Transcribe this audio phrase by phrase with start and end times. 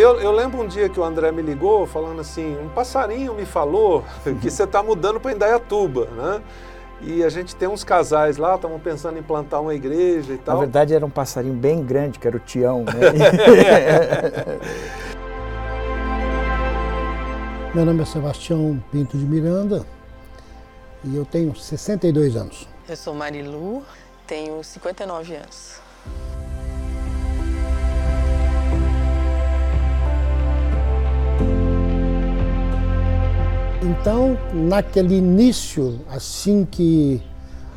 [0.00, 3.44] eu, eu lembro um dia que o André me ligou falando assim, um passarinho me
[3.44, 4.04] falou
[4.40, 6.42] que você está mudando para Indaiatuba, né?
[7.02, 10.56] E a gente tem uns casais lá, estavam pensando em plantar uma igreja e tal.
[10.56, 12.84] Na verdade era um passarinho bem grande, que era o Tião.
[12.84, 12.92] Né?
[17.74, 19.86] Meu nome é Sebastião Pinto de Miranda
[21.04, 22.68] e eu tenho 62 anos.
[22.88, 23.82] Eu sou Marilu,
[24.26, 25.80] tenho 59 anos.
[33.82, 37.22] Então, naquele início, assim que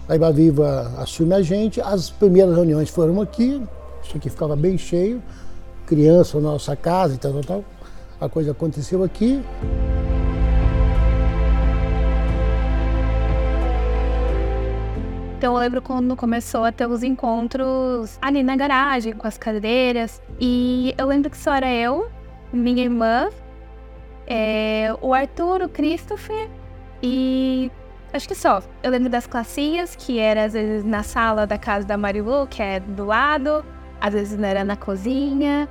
[0.07, 3.61] a Iba Viva assume a gente, as primeiras reuniões foram aqui,
[4.03, 5.23] isso aqui ficava bem cheio,
[5.85, 7.65] criança na nossa casa e tal, tal, tal.
[8.19, 9.41] A coisa aconteceu aqui.
[15.37, 20.21] Então eu lembro quando começou a ter os encontros ali na garagem, com as cadeiras.
[20.39, 22.09] E eu lembro que só era eu,
[22.51, 23.29] minha irmã,
[24.27, 26.49] é, o Arthur, o Christopher
[27.01, 27.69] e
[28.13, 28.61] acho que só.
[28.81, 32.61] Eu lembro das classinhas, que era às vezes na sala da casa da Marilu, que
[32.61, 33.65] é do lado,
[33.99, 35.67] às vezes não era na cozinha.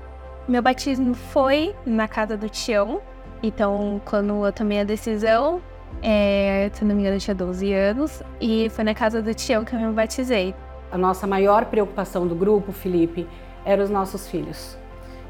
[0.47, 3.01] Meu batismo foi na casa do Tião,
[3.43, 5.63] então quando eu tomei a decisão,
[6.03, 9.65] é, se não me engano eu tinha 12 anos, e foi na casa do Tião
[9.65, 10.55] que eu me batizei.
[10.91, 13.27] A nossa maior preocupação do grupo, Felipe,
[13.65, 14.77] eram os nossos filhos,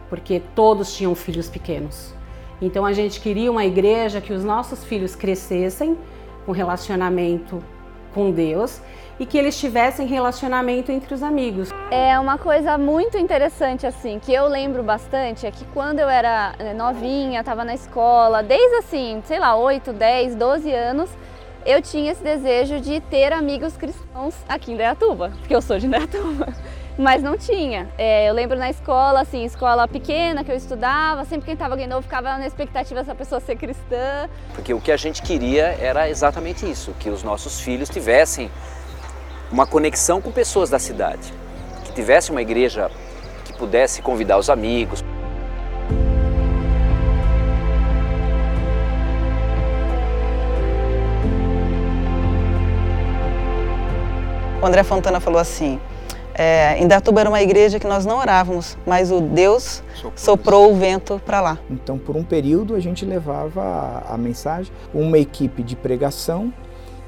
[0.09, 2.15] porque todos tinham filhos pequenos.
[2.63, 5.99] Então a gente queria uma igreja que os nossos filhos crescessem
[6.47, 7.61] com relacionamento
[8.15, 8.81] com Deus
[9.19, 11.71] e que eles tivessem relacionamento entre os amigos.
[11.91, 16.55] É uma coisa muito interessante assim, que eu lembro bastante, é que quando eu era
[16.59, 21.11] né, novinha, estava na escola, desde assim, sei lá, 8, 10, 12 anos,
[21.67, 25.87] eu tinha esse desejo de ter amigos cristãos aqui em Indaiatuba, porque eu sou de
[25.87, 26.55] Indaiatuba
[26.98, 27.88] mas não tinha.
[27.97, 31.86] É, eu lembro na escola, assim, escola pequena que eu estudava, sempre quem estava alguém
[31.86, 34.28] novo ficava na expectativa dessa pessoa ser cristã.
[34.54, 38.50] Porque o que a gente queria era exatamente isso, que os nossos filhos tivessem
[39.50, 41.32] uma conexão com pessoas da cidade,
[41.84, 42.91] que tivesse uma igreja
[43.44, 45.03] que pudesse convidar os amigos.
[54.60, 55.80] O André Fontana falou assim:
[56.34, 60.76] é, Indatuba era uma igreja que nós não orávamos, mas o Deus soprou, soprou o
[60.76, 61.59] vento para lá.
[61.70, 66.53] Então, por um período, a gente levava a, a mensagem, uma equipe de pregação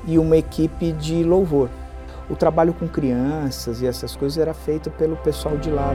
[0.07, 1.71] e uma equipe de louvor.
[2.29, 5.95] O trabalho com crianças e essas coisas era feito pelo pessoal de lá.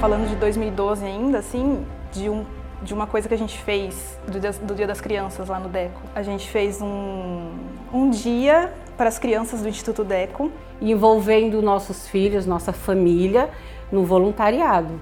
[0.00, 2.44] Falando de 2012 ainda, assim, de um
[2.80, 5.68] de uma coisa que a gente fez do dia, do dia, das Crianças lá no
[5.68, 6.00] DECO.
[6.14, 7.50] A gente fez um,
[7.92, 10.52] um dia para as crianças do Instituto DECO.
[10.82, 13.48] Envolvendo nossos filhos, nossa família,
[13.90, 15.00] no voluntariado.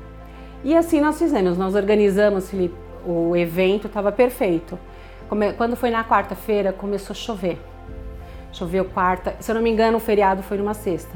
[0.63, 4.79] E assim nós fizemos, nós organizamos, Felipe, o evento estava perfeito.
[5.57, 7.59] Quando foi na quarta-feira, começou a chover.
[8.53, 11.13] Choveu quarta, se eu não me engano, o feriado foi numa sexta.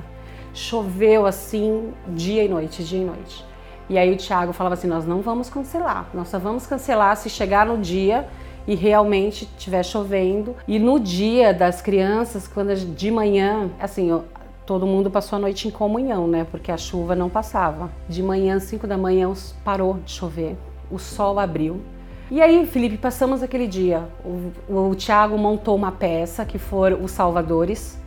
[0.52, 3.46] Choveu assim, dia e noite, dia e noite.
[3.88, 7.30] E aí o Thiago falava assim: nós não vamos cancelar, nós só vamos cancelar se
[7.30, 8.28] chegar no dia
[8.70, 10.54] e realmente estiver chovendo.
[10.68, 14.22] E no dia das crianças, quando de manhã, assim,
[14.64, 16.46] todo mundo passou a noite em comunhão, né?
[16.48, 17.90] Porque a chuva não passava.
[18.08, 19.32] De manhã, 5 da manhã,
[19.64, 20.56] parou de chover,
[20.88, 21.80] o sol abriu.
[22.30, 24.08] E aí, Felipe, passamos aquele dia.
[24.24, 27.98] O, o Tiago montou uma peça que foram os Salvadores.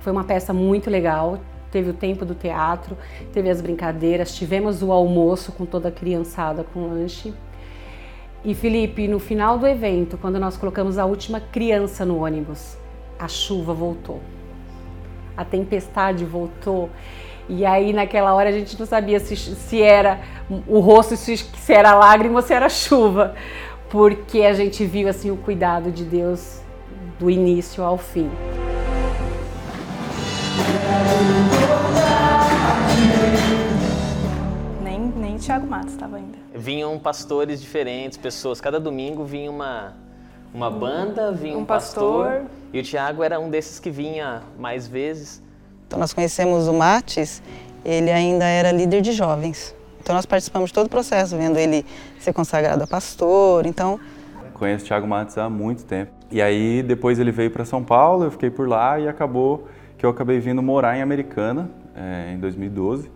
[0.00, 1.38] Foi uma peça muito legal
[1.70, 2.98] teve o tempo do teatro,
[3.32, 7.32] teve as brincadeiras, tivemos o almoço com toda a criançada com lanche.
[8.44, 12.76] E Felipe, no final do evento, quando nós colocamos a última criança no ônibus,
[13.16, 14.20] a chuva voltou.
[15.36, 16.90] A tempestade voltou.
[17.48, 20.20] E aí naquela hora a gente não sabia se, se era
[20.66, 23.34] o rosto, se, se era lágrima ou se era chuva,
[23.88, 26.60] porque a gente viu assim o cuidado de Deus
[27.20, 28.28] do início ao fim.
[35.42, 36.38] Thiago Matos estava ainda.
[36.54, 38.60] Vinham pastores diferentes, pessoas.
[38.60, 39.92] Cada domingo vinha uma,
[40.54, 42.50] uma banda, vinha um, um pastor, pastor.
[42.72, 45.42] E o Tiago era um desses que vinha mais vezes.
[45.86, 47.42] Então nós conhecemos o Mates,
[47.84, 49.74] ele ainda era líder de jovens.
[50.00, 51.84] Então nós participamos de todo o processo, vendo ele
[52.20, 53.66] ser consagrado a pastor.
[53.66, 53.98] Então
[54.62, 56.12] conheço o Thiago Matos há muito tempo.
[56.30, 59.66] E aí depois ele veio para São Paulo, eu fiquei por lá e acabou
[59.98, 63.10] que eu acabei vindo morar em Americana é, em 2012.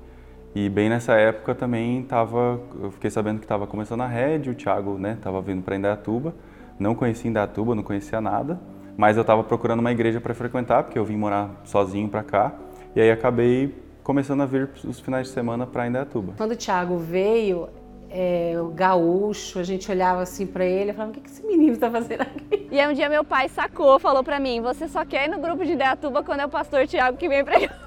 [0.57, 4.55] E bem nessa época também tava, eu fiquei sabendo que estava começando a rede, o
[4.55, 6.35] Thiago né, estava vindo para Indaiatuba.
[6.79, 8.59] Não conhecia Indaiatuba, não conhecia nada,
[8.97, 12.55] mas eu estava procurando uma igreja para frequentar, porque eu vim morar sozinho para cá.
[12.95, 16.33] E aí acabei começando a vir os finais de semana para Indaiatuba.
[16.39, 17.69] Quando o Thiago veio,
[18.09, 21.45] é, o gaúcho, a gente olhava assim para ele e falava, o que, que esse
[21.45, 22.67] menino está fazendo aqui?
[22.71, 25.39] E aí um dia meu pai sacou, falou para mim, você só quer ir no
[25.39, 27.79] grupo de Indaiatuba quando é o pastor Tiago que vem pregar.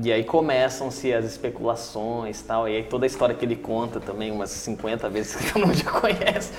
[0.00, 4.30] E aí começam-se as especulações tal, e aí toda a história que ele conta também,
[4.30, 6.50] umas 50 vezes que todo mundo já conhece.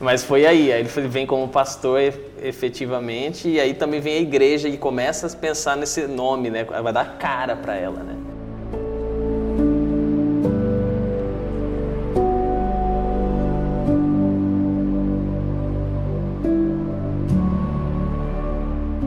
[0.00, 2.00] Mas foi aí, aí ele vem como pastor
[2.42, 6.64] efetivamente, e aí também vem a igreja e começa a pensar nesse nome, né?
[6.64, 8.16] Vai dar cara para ela, né?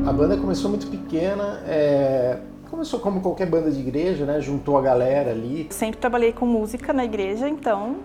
[0.05, 2.37] A banda começou muito pequena, é,
[2.81, 4.41] começou como qualquer banda de igreja, né?
[4.41, 5.67] Juntou a galera ali.
[5.69, 7.97] Sempre trabalhei com música na igreja, então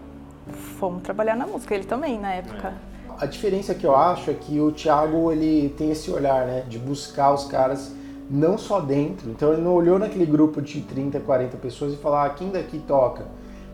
[0.79, 1.75] fomos trabalhar na música.
[1.75, 2.75] Ele também, na época.
[3.19, 6.63] A diferença que eu acho é que o Thiago ele tem esse olhar, né?
[6.69, 7.95] De buscar os caras
[8.29, 9.31] não só dentro.
[9.31, 12.79] Então ele não olhou naquele grupo de 30, 40 pessoas e falou, ah, quem daqui
[12.87, 13.27] toca?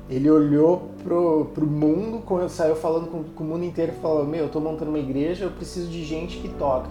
[0.08, 4.44] Ele olhou pro, pro mundo, saiu falando com, com o mundo inteiro e falou, meu,
[4.44, 6.88] eu tô montando uma igreja, eu preciso de gente que toca.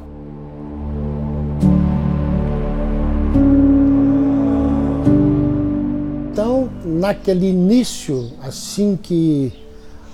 [6.61, 9.51] Então, naquele início, assim que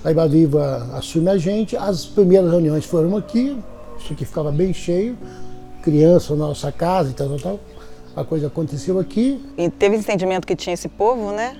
[0.02, 3.58] a Iba Viva assume a gente, as primeiras reuniões foram aqui,
[3.98, 5.18] isso aqui ficava bem cheio,
[5.82, 7.60] criança na nossa casa e tal, tal, tal.
[8.16, 9.44] A coisa aconteceu aqui.
[9.56, 11.56] E teve entendimento que tinha esse povo, né?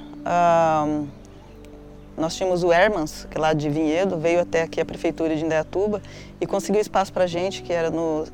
[2.16, 5.44] Nós tínhamos o Hermans, que é lá de Vinhedo, veio até aqui a prefeitura de
[5.44, 6.00] Indaiatuba
[6.40, 8.24] e conseguiu espaço para gente, que era no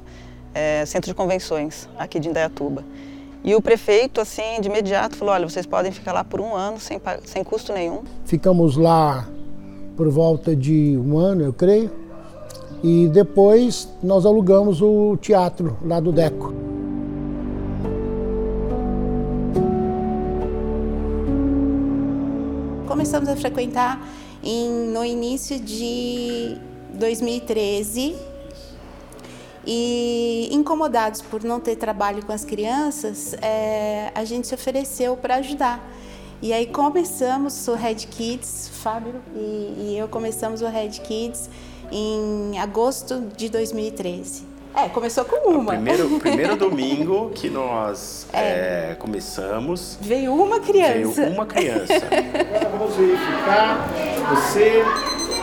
[0.54, 2.84] é, centro de convenções aqui de Indaiatuba.
[3.44, 6.80] E o prefeito, assim, de imediato falou, olha, vocês podem ficar lá por um ano
[6.80, 8.02] sem, sem custo nenhum.
[8.24, 9.28] Ficamos lá
[9.94, 11.90] por volta de um ano, eu creio,
[12.82, 16.54] e depois nós alugamos o teatro lá do Deco.
[22.86, 24.08] Começamos a frequentar
[24.42, 26.56] em, no início de
[26.94, 28.33] 2013
[29.66, 35.36] e incomodados por não ter trabalho com as crianças, é, a gente se ofereceu para
[35.36, 35.80] ajudar.
[36.42, 41.48] E aí começamos o Red Kids, Fábio e, e eu começamos o Red Kids
[41.90, 44.54] em agosto de 2013.
[44.76, 45.62] É, começou com uma.
[45.62, 48.90] O primeiro, primeiro domingo que nós é.
[48.90, 49.96] É, começamos.
[50.00, 51.22] Veio uma criança.
[51.22, 51.94] Veio uma criança.
[52.04, 53.88] Agora vamos verificar
[54.30, 54.82] você.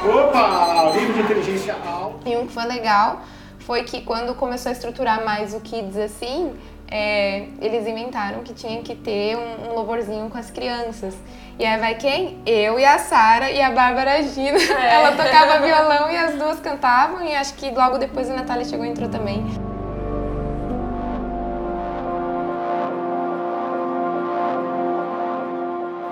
[0.05, 0.91] Opa!
[0.93, 2.27] Nível de inteligência alto.
[2.27, 3.21] E um que foi legal
[3.61, 6.53] foi que quando começou a estruturar mais o Kids assim,
[6.89, 11.15] é, eles inventaram que tinha que ter um, um, louvorzinho com as crianças.
[11.57, 12.39] E aí vai quem?
[12.45, 14.57] Eu e a Sara e a Bárbara Gina.
[14.57, 14.95] É.
[14.95, 18.85] Ela tocava violão e as duas cantavam e acho que logo depois a Natália chegou
[18.85, 19.45] e entrou também.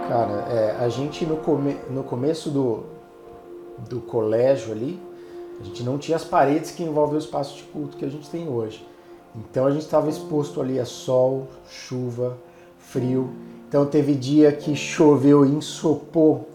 [0.07, 2.85] Cara, é, a gente no, come, no começo do,
[3.87, 5.08] do colégio ali,
[5.59, 8.29] a gente não tinha as paredes que envolvem o espaço de culto que a gente
[8.29, 8.87] tem hoje.
[9.35, 12.37] Então a gente estava exposto ali a sol, chuva,
[12.77, 13.29] frio.
[13.67, 16.47] Então teve dia que choveu e ensopou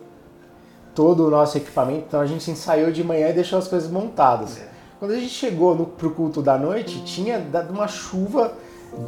[0.95, 2.05] todo o nosso equipamento.
[2.09, 4.61] Então a gente ensaiou de manhã e deixou as coisas montadas.
[4.99, 8.55] Quando a gente chegou no, pro culto da noite, tinha dado uma chuva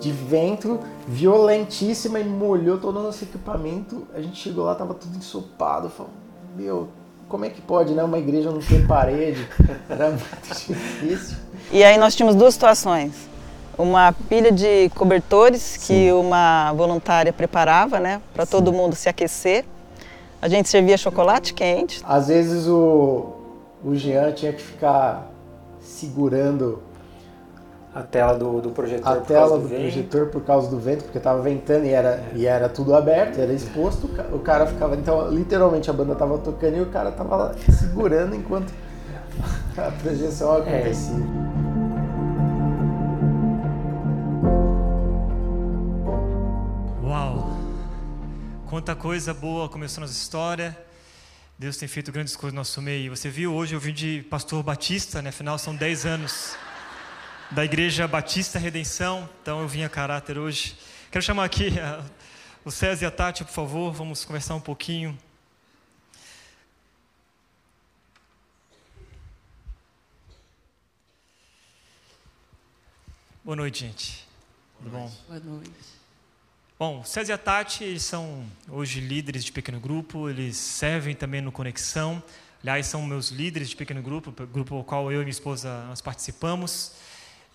[0.00, 4.06] de vento violentíssima e molhou todo o nosso equipamento.
[4.14, 5.88] A gente chegou lá, tava tudo ensopado.
[5.88, 6.12] Falou,
[6.54, 6.88] meu,
[7.28, 8.02] como é que pode, né?
[8.02, 9.48] Uma igreja não ter parede.
[9.88, 11.36] Era muito difícil.
[11.72, 13.12] E aí nós tínhamos duas situações
[13.78, 19.64] uma pilha de cobertores que uma voluntária preparava, né, para todo mundo se aquecer.
[20.40, 22.00] A gente servia chocolate quente.
[22.04, 23.32] Às vezes o,
[23.84, 25.30] o Jean tinha que ficar
[25.80, 26.82] segurando
[27.96, 31.16] a tela do, do projetor a tela do, do projetor por causa do vento, porque
[31.16, 32.32] estava ventando e era, é.
[32.34, 34.06] e era tudo aberto, era exposto.
[34.32, 38.70] O cara ficava, então literalmente a banda estava tocando e o cara estava segurando enquanto
[39.78, 41.16] a projeção acontecia.
[41.16, 41.66] É.
[48.68, 50.76] Quanta coisa boa começou nossa história.
[51.58, 53.16] Deus tem feito grandes coisas no nosso meio.
[53.16, 55.30] Você viu hoje, eu vim de pastor Batista, né?
[55.30, 56.56] Afinal, são 10 anos
[57.50, 59.28] da Igreja Batista Redenção.
[59.40, 60.76] Então, eu vim a caráter hoje.
[61.10, 62.04] Quero chamar aqui uh,
[62.64, 63.92] o César e a Tati, por favor.
[63.92, 65.16] Vamos conversar um pouquinho.
[73.44, 74.26] Boa noite, gente.
[74.78, 75.12] Tudo bom?
[75.28, 75.70] Boa noite.
[76.78, 81.40] Bom, César e a Tati eles são hoje líderes de pequeno grupo, eles servem também
[81.40, 82.22] no Conexão.
[82.60, 86.00] Aliás, são meus líderes de pequeno grupo, grupo ao qual eu e minha esposa nós
[86.00, 87.05] participamos.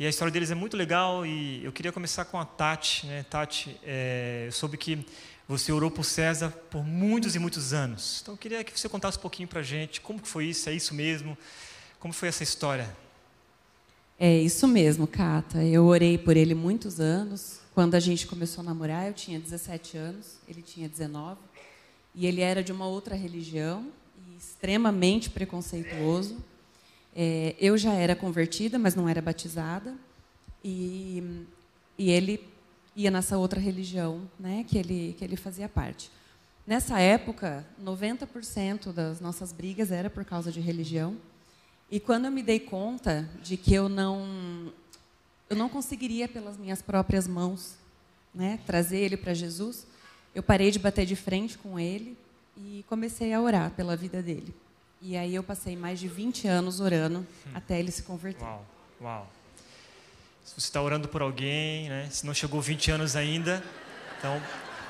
[0.01, 3.05] E a história deles é muito legal e eu queria começar com a Tati.
[3.05, 3.23] Né?
[3.29, 5.05] Tati, é, eu soube que
[5.47, 8.17] Você orou por César por muitos e muitos anos.
[8.23, 10.73] Então eu queria que você contasse um pouquinho para a gente como foi isso, é
[10.73, 11.37] isso mesmo?
[11.99, 12.89] Como foi essa história?
[14.17, 15.63] É isso mesmo, Cata.
[15.63, 17.59] Eu orei por ele muitos anos.
[17.71, 21.39] Quando a gente começou a namorar, eu tinha 17 anos, ele tinha 19.
[22.15, 23.85] E ele era de uma outra religião
[24.27, 26.43] e extremamente preconceituoso.
[27.15, 29.95] É, eu já era convertida, mas não era batizada.
[30.63, 31.45] E,
[31.97, 32.47] e ele
[32.95, 36.11] ia nessa outra religião né, que, ele, que ele fazia parte.
[36.65, 41.17] Nessa época, 90% das nossas brigas era por causa de religião.
[41.89, 44.71] E quando eu me dei conta de que eu não
[45.49, 47.75] eu não conseguiria pelas minhas próprias mãos,
[48.33, 49.85] né, trazer ele para Jesus,
[50.33, 52.17] eu parei de bater de frente com ele
[52.55, 54.55] e comecei a orar pela vida dele.
[55.03, 57.51] E aí eu passei mais de 20 anos orando hum.
[57.55, 58.43] até ele se converter.
[58.43, 58.65] Uau,
[59.01, 59.27] uau.
[60.45, 63.63] Se você está orando por alguém, né, se não chegou 20 anos ainda,
[64.19, 64.39] então,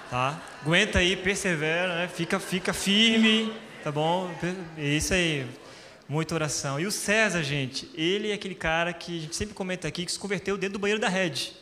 [0.10, 0.42] tá?
[0.62, 2.08] Aguenta aí, persevera, né?
[2.10, 3.54] Fica, fica firme,
[3.84, 4.30] tá bom?
[4.78, 5.48] É isso aí.
[6.10, 6.78] Muita oração.
[6.78, 10.12] E o César, gente, ele é aquele cara que a gente sempre comenta aqui que
[10.12, 11.54] se converteu dentro do banheiro da rede.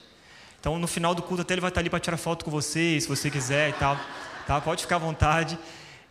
[0.60, 3.00] Então, no final do culto, até ele vai estar ali para tirar foto com você,
[3.00, 3.96] se você quiser e tal.
[4.48, 4.60] Tá?
[4.60, 5.60] Pode ficar à vontade.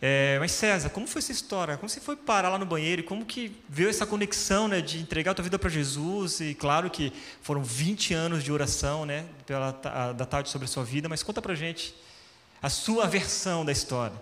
[0.01, 1.75] É, mas César, como foi essa história?
[1.75, 3.03] Como você foi parar lá no banheiro?
[3.03, 6.39] Como que veio essa conexão né, de entregar a tua vida para Jesus?
[6.39, 9.71] E claro que foram 20 anos de oração né, pela,
[10.13, 11.93] da tarde sobre a sua vida, mas conta para gente
[12.61, 14.15] a sua versão da história.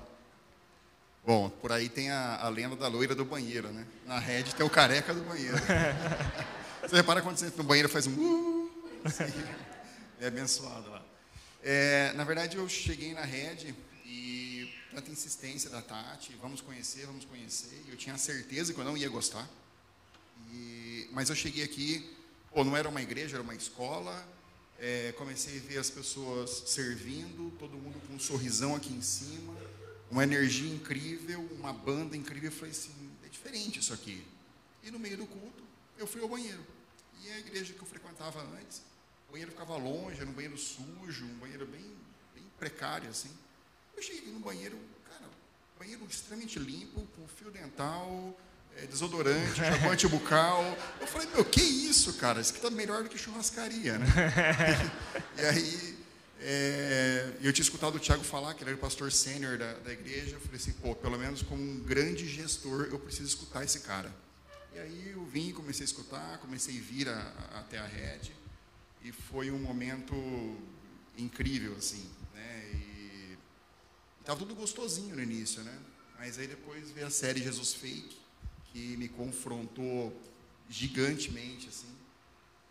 [1.25, 3.85] Bom, por aí tem a, a, lenda da loira do banheiro, né?
[4.05, 5.57] Na rede tem o careca do banheiro.
[6.81, 8.13] você repara quando você entra no banheiro faz um...
[8.13, 8.71] Uh,
[9.03, 9.25] assim,
[10.21, 11.01] é abençoado lá.
[11.61, 14.46] É, na verdade, eu cheguei na rede e
[15.01, 17.83] tanta insistência da Tati, vamos conhecer, vamos conhecer.
[17.87, 19.47] Eu tinha certeza que eu não ia gostar.
[20.51, 22.17] E, mas eu cheguei aqui,
[22.51, 24.27] pô, não era uma igreja, era uma escola.
[24.79, 29.55] É, comecei a ver as pessoas servindo, todo mundo com um sorrisão aqui em cima
[30.09, 32.49] uma energia incrível, uma banda incrível.
[32.49, 32.91] Eu falei assim,
[33.25, 34.25] é diferente isso aqui.
[34.81, 35.63] E no meio do culto,
[35.97, 36.65] eu fui ao banheiro.
[37.23, 38.81] E a igreja que eu frequentava antes,
[39.27, 41.83] o banheiro ficava longe, era um banheiro sujo, um banheiro bem,
[42.33, 43.29] bem precário, assim.
[43.97, 44.77] Eu cheguei no banheiro,
[45.09, 45.25] cara,
[45.79, 48.39] banheiro extremamente limpo, com fio dental,
[48.77, 49.55] é, desodorante,
[49.99, 50.63] shampoo bucal.
[51.01, 52.39] Eu falei, meu, que isso, cara?
[52.39, 54.05] Isso aqui tá melhor do que churrascaria, né?
[55.35, 55.97] e aí
[56.39, 59.91] é, eu tinha escutado o Tiago falar, que ele era o pastor sênior da, da
[59.91, 60.35] igreja.
[60.35, 64.13] Eu falei assim, pô, pelo menos como um grande gestor, eu preciso escutar esse cara.
[64.75, 68.31] E aí eu vim, comecei a escutar, comecei a vir a, a, até a rede.
[69.03, 70.13] E foi um momento
[71.17, 72.07] incrível, assim.
[74.27, 75.79] Estava tudo gostosinho no início, né?
[76.19, 78.19] Mas aí depois veio a série Jesus Fake,
[78.65, 80.13] que me confrontou
[80.69, 81.87] gigantemente, assim.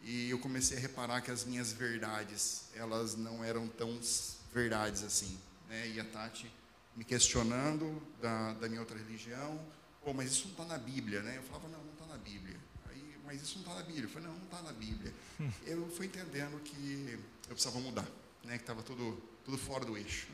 [0.02, 3.98] E eu comecei a reparar que as minhas verdades, elas não eram tão
[4.52, 5.38] verdades assim.
[5.66, 5.92] Né?
[5.94, 6.52] E a Tati
[6.94, 9.58] me questionando da, da minha outra religião,
[10.04, 11.38] pô, mas isso não está na Bíblia, né?
[11.38, 12.60] Eu falava, não, não está na Bíblia.
[12.90, 14.04] Aí, mas isso não está na Bíblia.
[14.04, 15.14] Eu falei, não, não está na Bíblia.
[15.64, 18.06] eu fui entendendo que eu precisava mudar,
[18.44, 18.58] né?
[18.58, 20.26] Que estava tudo, tudo fora do eixo.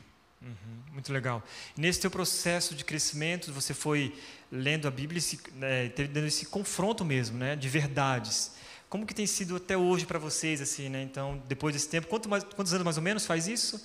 [0.43, 1.41] Uhum, muito legal.
[1.77, 4.13] Nesse teu processo de crescimento, você foi
[4.51, 8.51] lendo a Bíblia e né, teve esse confronto mesmo, né, de verdades.
[8.89, 11.01] Como que tem sido até hoje para vocês, assim, né?
[11.01, 13.83] Então, depois desse tempo, quanto mais, quantos anos mais ou menos faz isso?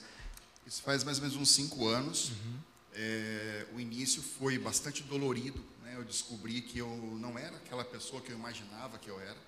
[0.67, 2.31] Isso faz mais ou menos uns cinco anos.
[2.31, 2.59] Uhum.
[2.93, 5.65] É, o início foi bastante dolorido.
[5.83, 5.95] Né?
[5.97, 6.89] Eu descobri que eu
[7.19, 9.39] não era aquela pessoa que eu imaginava que eu era.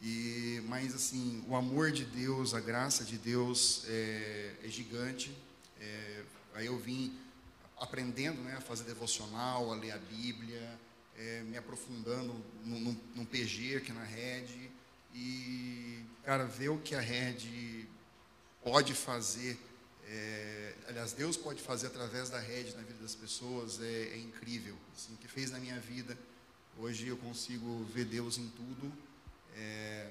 [0.00, 5.36] E, mas assim, o amor de Deus, a graça de Deus é, é gigante.
[5.84, 6.24] É,
[6.54, 7.16] aí eu vim
[7.78, 10.78] aprendendo né, a fazer devocional, a ler a Bíblia,
[11.16, 14.70] é, me aprofundando num, num, PG aqui na rede
[15.12, 17.86] e, cara, ver o que a rede
[18.62, 19.58] pode fazer,
[20.06, 24.76] é, aliás, Deus pode fazer através da rede na vida das pessoas é, é incrível.
[24.96, 26.16] Assim, o que fez na minha vida,
[26.78, 28.92] hoje eu consigo ver Deus em tudo.
[29.56, 30.10] É,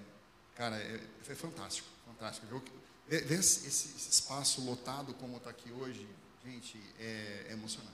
[0.56, 2.48] cara, é, é, fantástico, fantástico.
[2.48, 2.62] Ver,
[3.08, 6.08] ver esse, esse, espaço lotado como está aqui hoje,
[6.46, 7.92] gente, é, é emocionante.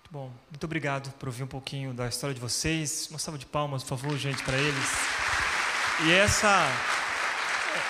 [0.00, 3.08] Muito bom, muito obrigado por ouvir um pouquinho da história de vocês.
[3.10, 4.88] Uma salva de palmas, por favor, gente, para eles.
[6.04, 6.66] E essa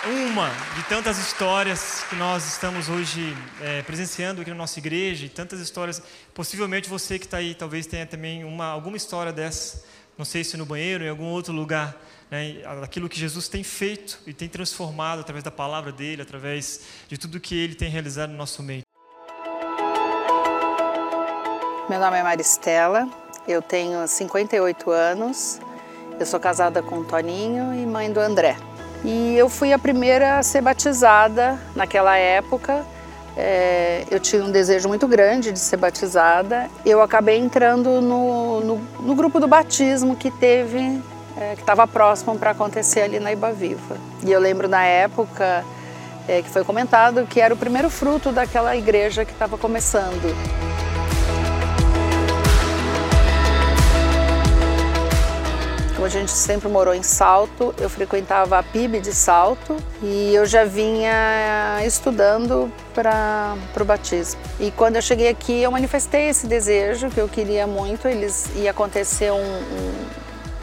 [0.05, 5.29] uma de tantas histórias que nós estamos hoje é, presenciando aqui na nossa igreja, e
[5.29, 6.03] tantas histórias.
[6.35, 9.85] Possivelmente você que está aí talvez tenha também uma, alguma história dessa,
[10.16, 11.97] não sei se no banheiro, em algum outro lugar,
[12.31, 17.19] né, aquilo que Jesus tem feito e tem transformado através da palavra dele, através de
[17.19, 18.83] tudo que ele tem realizado no nosso meio.
[21.88, 23.09] Meu nome é Maristela,
[23.47, 25.61] eu tenho 58 anos.
[26.19, 28.57] Eu sou casada com o Toninho e mãe do André.
[29.04, 32.87] E eu fui a primeira a ser batizada naquela época,
[33.37, 36.69] é, eu tinha um desejo muito grande de ser batizada.
[36.85, 41.03] Eu acabei entrando no, no, no grupo do batismo que teve,
[41.37, 43.97] é, que estava próximo para acontecer ali na Iba Viva.
[44.25, 45.65] E eu lembro na época
[46.29, 50.35] é, que foi comentado que era o primeiro fruto daquela igreja que estava começando.
[56.03, 60.45] Como a gente sempre morou em Salto, eu frequentava a PIB de Salto e eu
[60.45, 64.41] já vinha estudando para o batismo.
[64.59, 68.09] E quando eu cheguei aqui, eu manifestei esse desejo que eu queria muito.
[68.09, 70.07] Eles ia acontecer um, um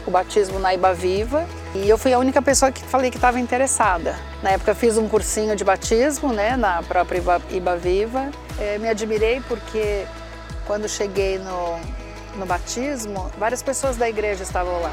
[0.06, 3.40] o batismo na Iba Viva e eu fui a única pessoa que falei que estava
[3.40, 4.18] interessada.
[4.42, 8.30] Na época fiz um cursinho de batismo, né, na própria Iba, Iba Viva.
[8.58, 10.04] É, me admirei porque
[10.66, 11.80] quando cheguei no,
[12.36, 14.92] no batismo, várias pessoas da igreja estavam lá.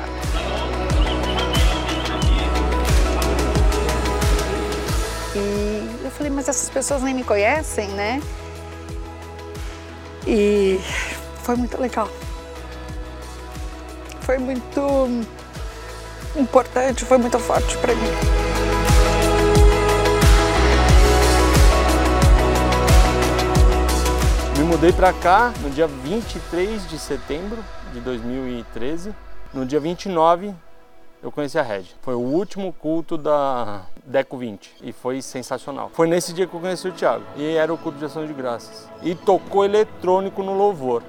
[5.35, 8.21] E eu falei, mas essas pessoas nem me conhecem, né?
[10.25, 10.79] E
[11.43, 12.09] foi muito legal.
[14.21, 15.25] Foi muito
[16.35, 18.46] importante, foi muito forte para mim.
[24.67, 29.15] Mudei para cá no dia 23 de setembro de 2013.
[29.53, 30.53] No dia 29
[31.23, 31.95] eu conheci a Rede.
[32.01, 35.89] Foi o último culto da Deco 20 e foi sensacional.
[35.93, 38.33] Foi nesse dia que eu conheci o Thiago e era o culto de ação de
[38.33, 38.89] graças.
[39.01, 41.01] E tocou eletrônico no louvor.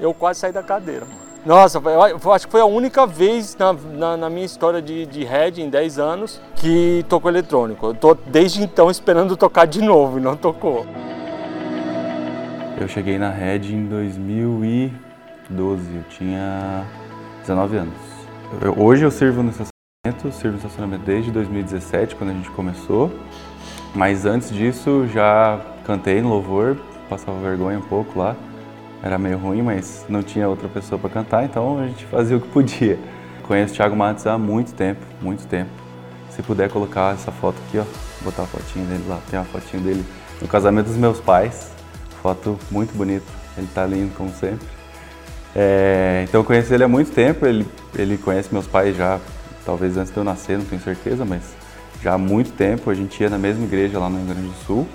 [0.00, 1.06] Eu quase saí da cadeira.
[1.44, 5.22] Nossa, eu acho que foi a única vez na, na, na minha história de, de
[5.22, 7.86] Red em 10 anos que tocou eletrônico.
[7.86, 10.84] Eu tô desde então esperando tocar de novo e não tocou.
[12.78, 16.84] Eu cheguei na Red em 2012, eu tinha
[17.40, 17.94] 19 anos.
[18.60, 23.10] Eu, hoje eu sirvo no estacionamento, sirvo no estacionamento desde 2017, quando a gente começou.
[23.94, 26.76] Mas antes disso já cantei no louvor,
[27.08, 28.36] passava vergonha um pouco lá.
[29.02, 32.40] Era meio ruim, mas não tinha outra pessoa para cantar, então a gente fazia o
[32.42, 32.98] que podia.
[33.44, 35.70] Conheço o Thiago Matos há muito tempo, muito tempo.
[36.28, 37.84] Se puder colocar essa foto aqui, ó,
[38.22, 40.04] botar a fotinha dele lá, tem uma fotinha dele
[40.42, 41.74] no casamento dos meus pais.
[42.26, 43.24] Foto muito bonita,
[43.56, 44.66] ele tá lindo como sempre.
[45.54, 47.64] É, então eu conheci ele há muito tempo, ele,
[47.96, 49.20] ele conhece meus pais já,
[49.64, 51.42] talvez antes de eu nascer, não tenho certeza, mas
[52.02, 52.90] já há muito tempo.
[52.90, 54.88] A gente ia na mesma igreja lá no Rio Grande do Sul.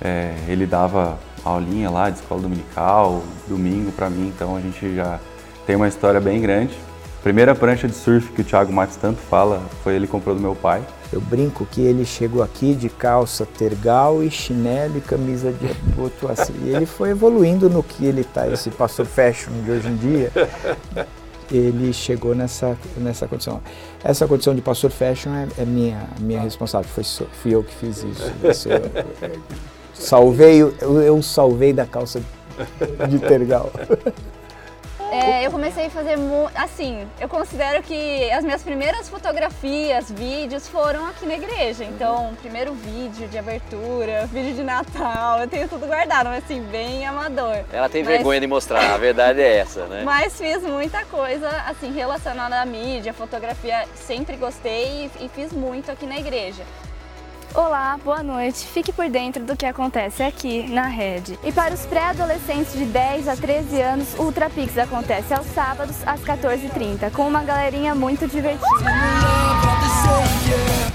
[0.00, 5.18] É, ele dava aulinha lá de escola dominical, domingo para mim, então a gente já
[5.66, 6.78] tem uma história bem grande.
[7.22, 10.54] Primeira prancha de surf que o Thiago Matos tanto fala foi ele comprou do meu
[10.54, 10.82] pai.
[11.12, 16.28] Eu brinco que ele chegou aqui de calça tergal e chinelo e camisa de boto
[16.28, 16.54] assim.
[16.64, 20.32] E ele foi evoluindo no que ele tá, esse pastor fashion de hoje em dia.
[21.52, 23.60] Ele chegou nessa, nessa condição.
[24.04, 26.88] Essa condição de pastor fashion é, é minha, minha responsável.
[26.88, 28.32] Foi, fui eu que fiz isso.
[28.44, 28.80] isso eu,
[29.92, 32.22] salvei, eu, eu salvei da calça
[33.08, 33.70] de tergal.
[35.10, 36.16] É, eu comecei a fazer,
[36.54, 41.84] assim, eu considero que as minhas primeiras fotografias, vídeos foram aqui na igreja.
[41.84, 47.04] Então, primeiro vídeo de abertura, vídeo de Natal, eu tenho tudo guardado, mas assim, bem
[47.04, 47.64] amador.
[47.72, 48.14] Ela tem mas...
[48.14, 50.02] vergonha de mostrar, a verdade é essa, né?
[50.04, 55.90] Mas fiz muita coisa, assim, relacionada à mídia, fotografia, sempre gostei e, e fiz muito
[55.90, 56.64] aqui na igreja.
[57.52, 58.64] Olá, boa noite.
[58.64, 61.36] Fique por dentro do que acontece aqui na Rede.
[61.42, 65.96] E para os pré-adolescentes de 10 a 13 anos, o Ultra Pix acontece aos sábados
[66.06, 68.84] às 14h30, com uma galerinha muito divertida.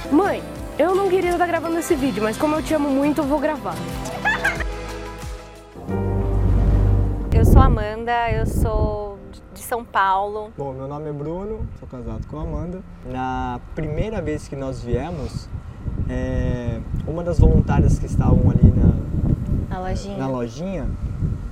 [0.09, 0.41] Mãe,
[0.79, 3.39] eu não queria estar gravando esse vídeo, mas como eu te amo muito, eu vou
[3.39, 3.75] gravar.
[7.33, 9.19] Eu sou Amanda, eu sou
[9.53, 10.53] de São Paulo.
[10.57, 12.81] Bom, meu nome é Bruno, sou casado com a Amanda.
[13.05, 15.49] Na primeira vez que nós viemos,
[16.09, 20.17] é, uma das voluntárias que estavam ali na, na lojinha.
[20.17, 20.87] na lojinha,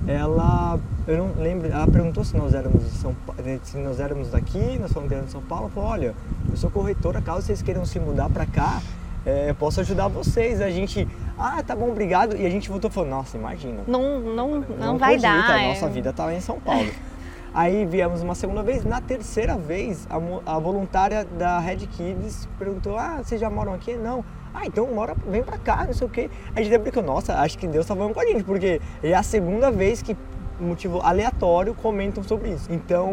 [0.06, 3.14] ela, eu não lembro, ela perguntou se nós éramos de São
[3.62, 6.14] se nós éramos daqui, nós falamos que éramos de São Paulo, falou, olha,
[6.50, 8.80] eu sou corretora, caso vocês queiram se mudar para cá,
[9.26, 10.60] é, posso ajudar vocês.
[10.60, 12.36] A gente, ah, tá bom, obrigado.
[12.36, 13.82] E a gente voltou e falou, nossa, imagina.
[13.86, 15.50] Não, não, não, não vai cogita, dar.
[15.50, 15.68] A é.
[15.68, 16.90] nossa vida tá lá em São Paulo.
[17.54, 22.98] Aí viemos uma segunda vez, na terceira vez, a, a voluntária da Red Kids perguntou,
[22.98, 23.94] ah, vocês já moram aqui?
[23.96, 24.24] Não.
[24.54, 26.30] Ah, então mora, vem pra cá, não sei o quê.
[26.54, 29.22] A gente até nossa, acho que Deus tá falando com a gente, porque é a
[29.22, 30.16] segunda vez que
[30.60, 32.72] motivo aleatório comentam sobre isso.
[32.72, 33.12] Então,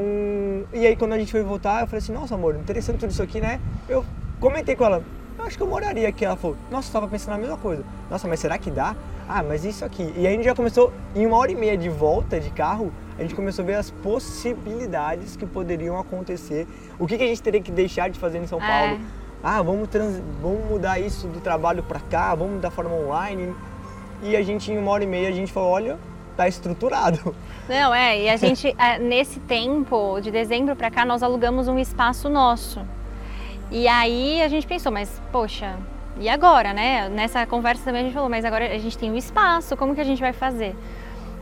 [0.72, 3.24] e aí quando a gente foi voltar, eu falei assim, nossa amor, interessante tudo isso
[3.24, 3.60] aqui, né?
[3.90, 4.06] Eu
[4.40, 5.04] comentei com ela,
[5.38, 6.24] eu acho que eu moraria aqui.
[6.24, 7.84] Ela falou, nossa, eu tava pensando a mesma coisa.
[8.10, 8.96] Nossa, mas será que dá?
[9.28, 10.14] Ah, mas isso aqui.
[10.16, 12.92] E aí a gente já começou, em uma hora e meia de volta de carro,
[13.18, 16.68] a gente começou a ver as possibilidades que poderiam acontecer.
[17.00, 19.00] O que, que a gente teria que deixar de fazer em São é.
[19.44, 23.56] Ah, vamos, trans, vamos mudar isso do trabalho para cá, vamos da forma online.
[24.22, 25.98] e a gente em uma hora e meia a gente falou, olha,
[26.38, 27.36] tá estruturado.
[27.68, 32.30] Não, é, e a gente, nesse tempo, de dezembro para cá, nós alugamos um espaço
[32.30, 32.82] nosso.
[33.72, 35.76] E aí a gente pensou, mas poxa,
[36.20, 37.10] e agora, né?
[37.10, 40.02] Nessa conversa também a gente falou, mas agora a gente tem um espaço, como que
[40.02, 40.76] a gente vai fazer?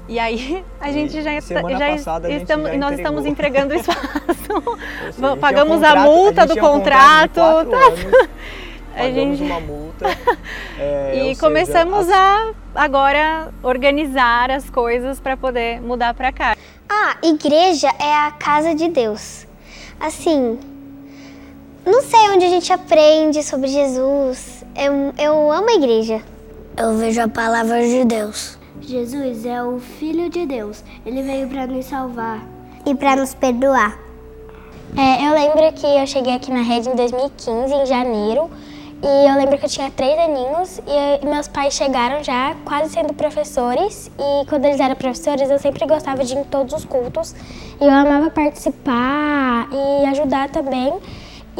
[0.09, 3.73] E aí a gente já, Semana já passada, estamos, a gente já nós estamos entregando
[3.75, 3.99] o espaço.
[5.15, 7.69] seja, Pagamos tinha a contrato- multa a gente do um contrato contrato.
[7.69, 8.29] quatro anos,
[8.95, 10.05] A Pagamos gente- uma multa.
[10.79, 16.57] é, e seja, começamos as- a agora organizar as coisas para poder mudar para cá.
[16.89, 19.45] Ah, igreja é a casa de Deus.
[19.99, 20.57] Assim,
[21.85, 24.65] não sei onde a gente aprende sobre Jesus.
[24.75, 26.21] Eu, eu amo a igreja.
[26.75, 28.57] Eu vejo a palavra de Deus.
[28.81, 30.83] Jesus é o Filho de Deus.
[31.05, 32.43] Ele veio para nos salvar
[32.85, 33.99] e para nos perdoar.
[34.97, 38.49] É, eu lembro que eu cheguei aqui na rede em 2015, em janeiro,
[39.01, 43.13] e eu lembro que eu tinha três aninhos e meus pais chegaram já quase sendo
[43.13, 44.11] professores.
[44.17, 47.33] E quando eles eram professores, eu sempre gostava de ir em todos os cultos
[47.79, 50.93] e eu amava participar e ajudar também.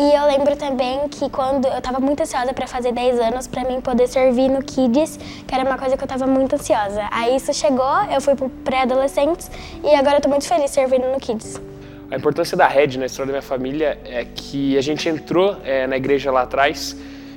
[0.02, 3.66] E eu lembro também que quando eu estava muito ansiosa para fazer 10 anos, para
[3.66, 7.06] mim poder servir no Kids, que era uma coisa que eu estava muito ansiosa.
[7.12, 9.52] Aí isso chegou, eu fui pro pré-adolescentes
[9.84, 11.62] e agora eu tô muito feliz servindo no Kids.
[12.10, 15.86] A importância da rede na história da minha família é que a gente entrou é,
[15.86, 16.96] na igreja lá atrás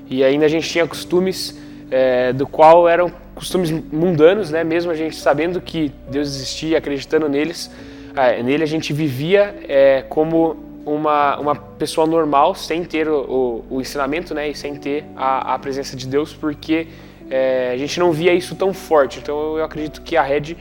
[0.09, 1.59] e ainda a gente tinha costumes
[1.91, 4.63] é, do qual eram costumes mundanos, né?
[4.63, 7.69] Mesmo a gente sabendo que Deus existia, acreditando neles,
[8.15, 13.77] ah, nele a gente vivia é, como uma, uma pessoa normal, sem ter o, o,
[13.77, 14.49] o ensinamento, né?
[14.49, 16.89] E sem ter a, a presença de Deus, porque
[17.31, 19.19] é, a gente não via isso tão forte.
[19.19, 20.57] Então eu acredito que a rede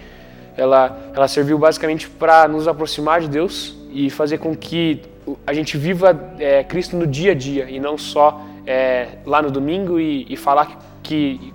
[0.55, 5.01] ela, ela serviu basicamente para nos aproximar de Deus e fazer com que
[5.45, 9.51] a gente viva é, Cristo no dia a dia e não só é, lá no
[9.51, 11.53] domingo e, e falar que,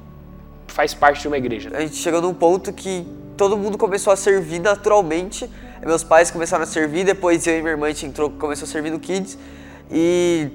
[0.77, 1.71] faz parte de uma igreja.
[1.73, 5.49] A gente chegou num ponto que todo mundo começou a servir naturalmente.
[5.85, 8.99] Meus pais começaram a servir, depois eu e minha irmã entrou, começou a servir no
[8.99, 9.39] Kids
[9.91, 10.51] e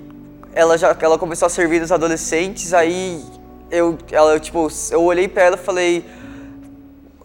[0.53, 2.73] ela já ela começou a servir nos adolescentes.
[2.73, 3.23] Aí
[3.69, 6.05] eu ela tipo eu olhei para ela e falei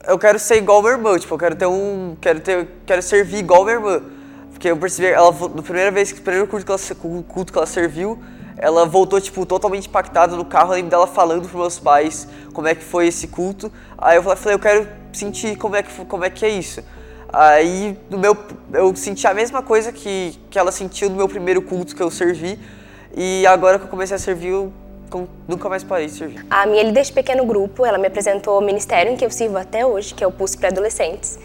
[0.07, 2.17] eu quero ser igual minha irmã, tipo, eu quero ter um.
[2.21, 2.69] Quero ter.
[2.87, 4.03] Quero servir igual minha irmã.
[4.51, 7.67] Porque eu percebi, ela na primeira vez, no primeiro culto que ela, culto que ela
[7.67, 8.19] serviu,
[8.57, 12.67] ela voltou, tipo, totalmente impactada no carro, eu lembro dela falando pros meus pais como
[12.67, 13.71] é que foi esse culto.
[13.99, 16.83] Aí eu falei, eu quero sentir como é que, como é, que é isso.
[17.33, 18.37] Aí no meu,
[18.73, 22.11] eu senti a mesma coisa que, que ela sentiu no meu primeiro culto que eu
[22.11, 22.59] servi.
[23.17, 24.73] E agora que eu comecei a servir, eu
[25.49, 26.47] nunca mais parei de servir.
[26.51, 29.57] A minha líder de pequeno grupo, ela me apresentou o ministério em que eu sirvo
[29.57, 31.39] até hoje, que é o Pulso para Adolescentes.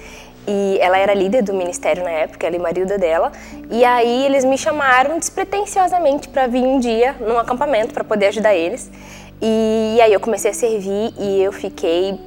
[0.48, 3.32] E ela era líder do ministério na época, ela e marido dela.
[3.70, 8.56] E aí eles me chamaram despretensiosamente para vir um dia num acampamento para poder ajudar
[8.56, 8.90] eles.
[9.42, 12.20] E aí eu comecei a servir e eu fiquei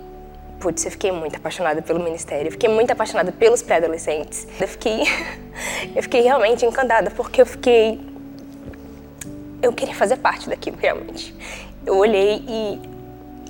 [0.64, 4.48] Putz, eu fiquei muito apaixonada pelo ministério, eu fiquei muito apaixonada pelos pré-adolescentes.
[4.58, 5.02] Eu fiquei,
[5.94, 8.00] eu fiquei realmente encantada porque eu fiquei,
[9.60, 11.34] eu queria fazer parte daquilo realmente.
[11.84, 12.80] Eu olhei e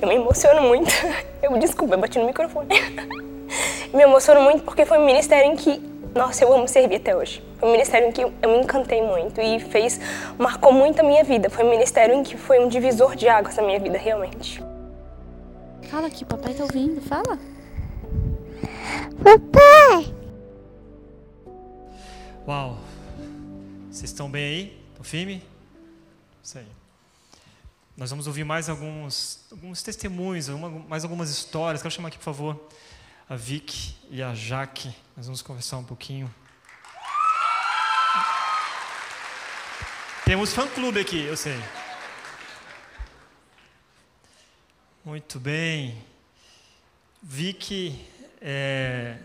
[0.03, 0.91] eu me emociono muito.
[1.41, 2.69] Eu desculpa, eu bati no microfone.
[3.95, 5.81] me emociono muito porque foi um ministério em que,
[6.15, 7.45] nossa, eu amo servir até hoje.
[7.59, 10.01] Foi um ministério em que eu me encantei muito e fez,
[10.39, 11.51] marcou muito a minha vida.
[11.51, 14.61] Foi um ministério em que foi um divisor de águas na minha vida realmente.
[15.95, 17.39] Fala aqui, papai tá ouvindo, fala.
[19.23, 20.13] Papai!
[22.49, 22.81] Uau!
[23.89, 24.83] Vocês estão bem aí?
[24.89, 25.41] Estão firme?
[26.43, 26.67] Isso aí.
[27.97, 31.81] Nós vamos ouvir mais alguns, alguns testemunhos, alguma- mais algumas histórias.
[31.81, 32.69] Quero chamar aqui, por favor,
[33.31, 34.93] a Vic e a Jaque.
[35.17, 36.29] Nós vamos conversar um pouquinho.
[40.25, 41.57] Temos fã-clube aqui, eu sei.
[45.05, 46.03] Muito bem.
[47.23, 48.01] Vicky,
[48.41, 49.19] é,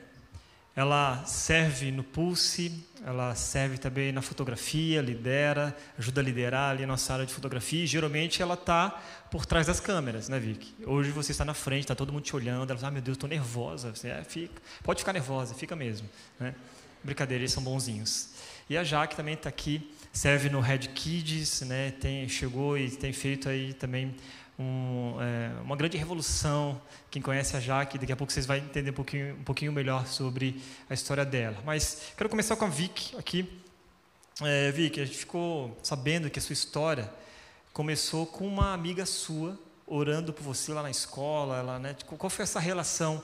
[0.75, 6.87] ela serve no Pulse, ela serve também na fotografia, lidera, ajuda a liderar ali a
[6.87, 7.85] nossa área de fotografia.
[7.85, 8.89] E geralmente ela está
[9.31, 10.75] por trás das câmeras, né, Vicky?
[10.85, 12.71] Hoje você está na frente, está todo mundo te olhando.
[12.71, 13.95] Ela fala, ah, meu Deus, estou nervosa.
[13.95, 14.61] Você, é, fica.
[14.83, 16.09] Pode ficar nervosa, fica mesmo.
[16.37, 16.53] Né?
[17.01, 18.31] Brincadeira, eles são bonzinhos.
[18.69, 21.91] E a Jaque também está aqui, serve no Red Kids, né?
[21.91, 24.13] Tem, chegou e tem feito aí também
[24.59, 26.79] um, é, uma grande revolução.
[27.09, 30.05] Quem conhece a Jaque, daqui a pouco vocês vão entender um pouquinho, um pouquinho melhor
[30.05, 31.57] sobre a história dela.
[31.65, 33.49] Mas quero começar com a Vic aqui.
[34.41, 37.11] É, Vic, a gente ficou sabendo que a sua história
[37.71, 41.57] começou com uma amiga sua orando por você lá na escola.
[41.57, 41.95] Ela, né?
[42.05, 43.23] Qual foi essa relação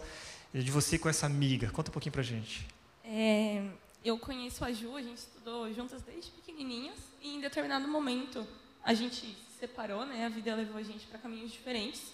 [0.54, 1.70] de você com essa amiga?
[1.72, 2.66] Conta um pouquinho pra gente.
[3.04, 3.62] É,
[4.04, 8.48] eu conheço a Ju, a gente estudou juntas desde pequenininhas e em determinado momento
[8.84, 10.26] a gente separou, né?
[10.26, 12.14] A vida levou a gente para caminhos diferentes.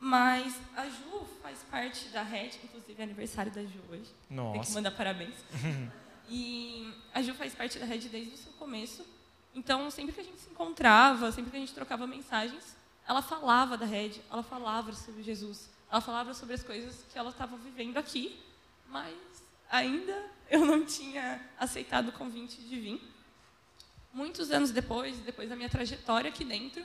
[0.00, 4.14] Mas a Ju faz parte da rede, inclusive é aniversário da Ju hoje.
[4.30, 4.52] Nossa.
[4.52, 5.34] Tem que mandar parabéns.
[6.28, 9.04] e a Ju faz parte da rede desde o seu começo.
[9.54, 12.76] Então, sempre que a gente se encontrava, sempre que a gente trocava mensagens,
[13.08, 17.30] ela falava da rede, ela falava sobre Jesus, ela falava sobre as coisas que ela
[17.30, 18.38] estava vivendo aqui,
[18.88, 19.16] mas
[19.68, 23.17] ainda eu não tinha aceitado o convite de vir.
[24.12, 26.84] Muitos anos depois, depois da minha trajetória aqui dentro,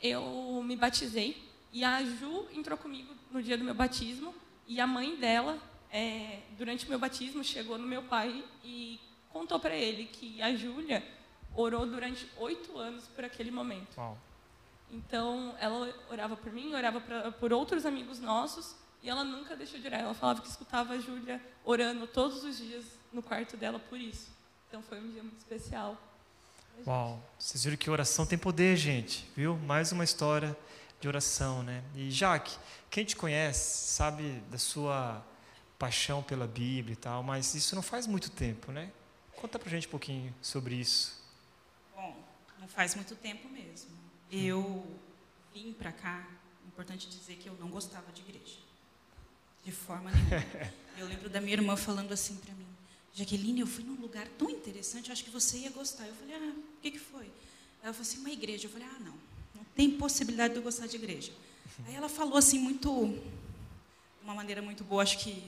[0.00, 4.34] eu me batizei e a Ju entrou comigo no dia do meu batismo
[4.66, 5.58] e a mãe dela,
[5.90, 9.00] é, durante o meu batismo, chegou no meu pai e
[9.30, 11.02] contou para ele que a Júlia
[11.54, 13.94] orou durante oito anos por aquele momento.
[14.90, 19.78] Então, ela orava por mim, orava pra, por outros amigos nossos, e ela nunca deixou
[19.80, 20.00] de orar.
[20.00, 24.30] Ela falava que escutava a Júlia orando todos os dias no quarto dela por isso.
[24.68, 25.96] Então, foi um dia muito especial.
[26.86, 29.56] Uau, vocês viram que oração tem poder, gente, viu?
[29.56, 30.56] Mais uma história
[31.00, 31.82] de oração, né?
[31.94, 32.56] E Jaque,
[32.90, 35.24] quem te conhece sabe da sua
[35.78, 38.90] paixão pela Bíblia e tal, mas isso não faz muito tempo, né?
[39.36, 41.20] Conta pra gente um pouquinho sobre isso.
[41.94, 42.16] Bom,
[42.58, 43.90] não faz muito tempo mesmo.
[44.30, 44.84] Eu
[45.52, 46.26] vim para cá,
[46.66, 48.58] importante dizer que eu não gostava de igreja.
[49.64, 50.72] De forma nenhuma.
[50.98, 52.66] Eu lembro da minha irmã falando assim para mim:
[53.14, 56.06] Jaqueline, eu fui num lugar tão interessante, acho que você ia gostar.
[56.06, 57.26] Eu falei: ah, o que, que foi?
[57.82, 58.66] Ela falou assim: uma igreja.
[58.66, 59.14] Eu falei: ah, não,
[59.54, 61.32] não tem possibilidade de eu gostar de igreja.
[61.86, 63.06] Aí ela falou assim, muito.
[63.06, 65.42] de uma maneira muito boa, acho que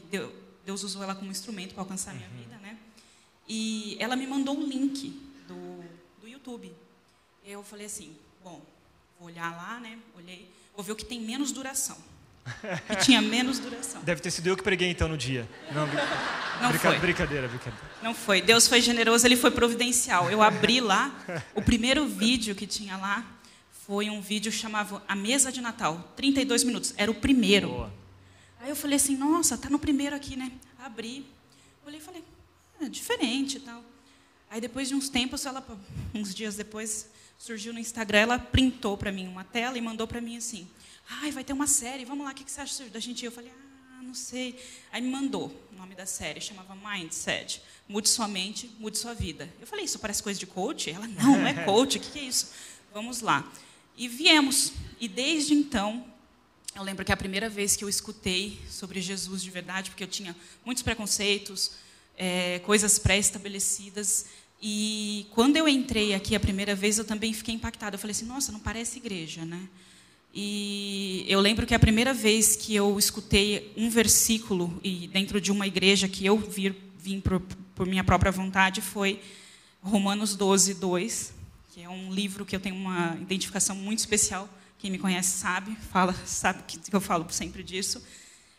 [0.64, 2.78] Deus usou ela como instrumento para alcançar a minha vida, né?
[3.48, 5.10] E ela me mandou um link
[5.48, 5.84] do,
[6.20, 6.72] do YouTube.
[7.44, 8.62] Eu falei assim: bom,
[9.18, 9.98] vou olhar lá, né?
[10.16, 11.98] Olhei, vou ver o que tem menos duração.
[12.88, 14.02] E tinha menos duração.
[14.02, 15.48] Deve ter sido eu que preguei então no dia.
[15.72, 16.98] Não, Não brinca, foi.
[16.98, 17.90] Brincadeira, brincadeira.
[18.02, 18.40] Não foi.
[18.40, 20.30] Deus foi generoso, ele foi providencial.
[20.30, 21.14] Eu abri lá,
[21.54, 23.24] o primeiro vídeo que tinha lá
[23.86, 26.94] foi um vídeo chamado A Mesa de Natal, 32 minutos.
[26.96, 27.68] Era o primeiro.
[27.68, 27.92] Boa.
[28.60, 30.52] Aí eu falei assim, nossa, tá no primeiro aqui, né?
[30.78, 31.26] Abri,
[31.86, 32.22] olhei e falei,
[32.80, 33.82] é diferente e tal.
[34.50, 35.64] Aí depois de uns tempos, ela,
[36.14, 40.20] uns dias depois, surgiu no Instagram, ela printou para mim uma tela e mandou para
[40.20, 40.68] mim assim,
[41.10, 43.24] ai, vai ter uma série, vamos lá, o que você acha da gente?
[43.24, 44.58] Eu falei, ah, não sei.
[44.92, 49.52] Aí me mandou o nome da série, chamava Mindset, Mude Sua Mente, Mude Sua Vida.
[49.60, 50.90] Eu falei, isso parece coisa de coach?
[50.90, 52.50] Ela, não, não é coach, o que é isso?
[52.92, 53.50] Vamos lá.
[53.96, 56.04] E viemos, e desde então,
[56.74, 60.08] eu lembro que a primeira vez que eu escutei sobre Jesus de verdade, porque eu
[60.08, 61.72] tinha muitos preconceitos,
[62.16, 64.26] é, coisas pré-estabelecidas,
[64.62, 67.94] e quando eu entrei aqui a primeira vez, eu também fiquei impactada.
[67.94, 69.68] Eu falei assim, nossa, não parece igreja, né?
[70.32, 75.50] E eu lembro que a primeira vez que eu escutei um versículo e dentro de
[75.50, 77.40] uma igreja que eu vir, vim por,
[77.74, 79.20] por minha própria vontade foi
[79.82, 81.34] Romanos 12, 2,
[81.72, 84.48] que é um livro que eu tenho uma identificação muito especial.
[84.78, 88.02] Quem me conhece sabe, fala, sabe que eu falo sempre disso.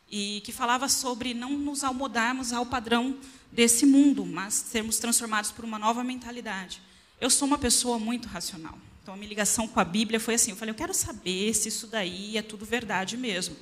[0.09, 3.17] E que falava sobre não nos almodarmos ao padrão
[3.49, 6.81] desse mundo, mas sermos transformados por uma nova mentalidade.
[7.19, 8.77] Eu sou uma pessoa muito racional.
[9.01, 11.69] Então, a minha ligação com a Bíblia foi assim: eu falei, eu quero saber se
[11.69, 13.55] isso daí é tudo verdade mesmo.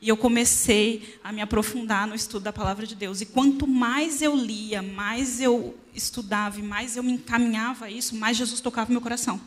[0.00, 3.20] E eu comecei a me aprofundar no estudo da palavra de Deus.
[3.20, 8.14] E quanto mais eu lia, mais eu estudava e mais eu me encaminhava a isso,
[8.14, 9.40] mais Jesus tocava meu coração.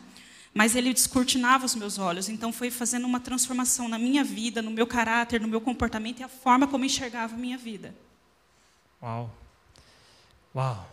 [0.52, 2.28] Mas ele descortinava os meus olhos.
[2.28, 6.22] Então, foi fazendo uma transformação na minha vida, no meu caráter, no meu comportamento e
[6.22, 7.94] a forma como eu enxergava a minha vida.
[9.02, 9.34] Uau.
[10.54, 10.91] Uau.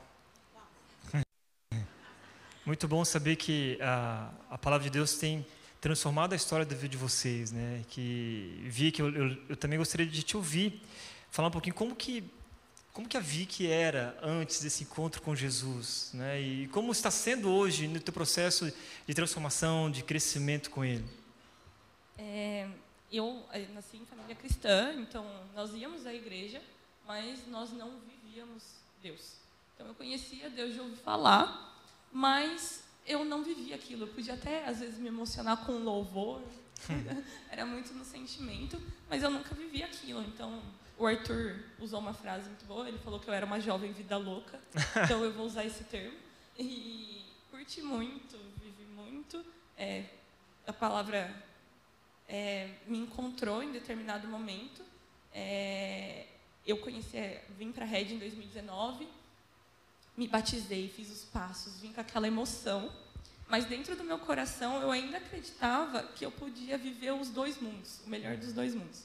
[2.70, 5.44] Muito bom saber que a, a palavra de Deus tem
[5.82, 7.84] transformado a história da vida de vocês, né?
[7.90, 10.80] Que vi que eu, eu, eu, também gostaria de te ouvir
[11.32, 12.24] falar um pouquinho como que
[12.94, 16.40] como que a Vicky era antes desse encontro com Jesus, né?
[16.40, 18.72] E como está sendo hoje no teu processo
[19.08, 21.10] de transformação, de crescimento com Ele?
[22.20, 22.68] É,
[23.12, 26.62] eu nasci em família cristã, então nós íamos à igreja,
[27.08, 28.62] mas nós não vivíamos
[29.02, 29.38] Deus.
[29.74, 31.70] Então eu conhecia Deus de ouvir falar,
[32.12, 34.04] mas eu não vivia aquilo.
[34.04, 36.42] Eu podia até, às vezes, me emocionar com louvor.
[37.50, 40.22] Era muito no sentimento, mas eu nunca vivia aquilo.
[40.22, 40.62] Então,
[40.98, 42.88] o Arthur usou uma frase muito boa.
[42.88, 44.60] Ele falou que eu era uma jovem vida louca.
[45.04, 46.18] Então, eu vou usar esse termo.
[46.58, 49.44] E curti muito, vivi muito.
[49.78, 50.06] É,
[50.68, 51.34] a palavra
[52.28, 54.84] é, me encontrou em determinado momento.
[55.34, 56.28] É,
[56.66, 59.19] eu conheci, vim para a Red em 2019
[60.20, 62.92] me batizei, fiz os passos, vim com aquela emoção,
[63.48, 68.02] mas dentro do meu coração eu ainda acreditava que eu podia viver os dois mundos,
[68.06, 69.04] o melhor dos dois mundos.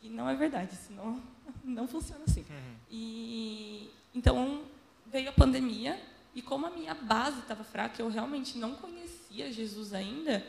[0.00, 1.20] E não é verdade, senão
[1.64, 2.42] não funciona assim.
[2.48, 2.76] Uhum.
[2.88, 4.62] E então
[5.04, 6.00] veio a pandemia
[6.32, 10.46] e como a minha base estava fraca, eu realmente não conhecia Jesus ainda,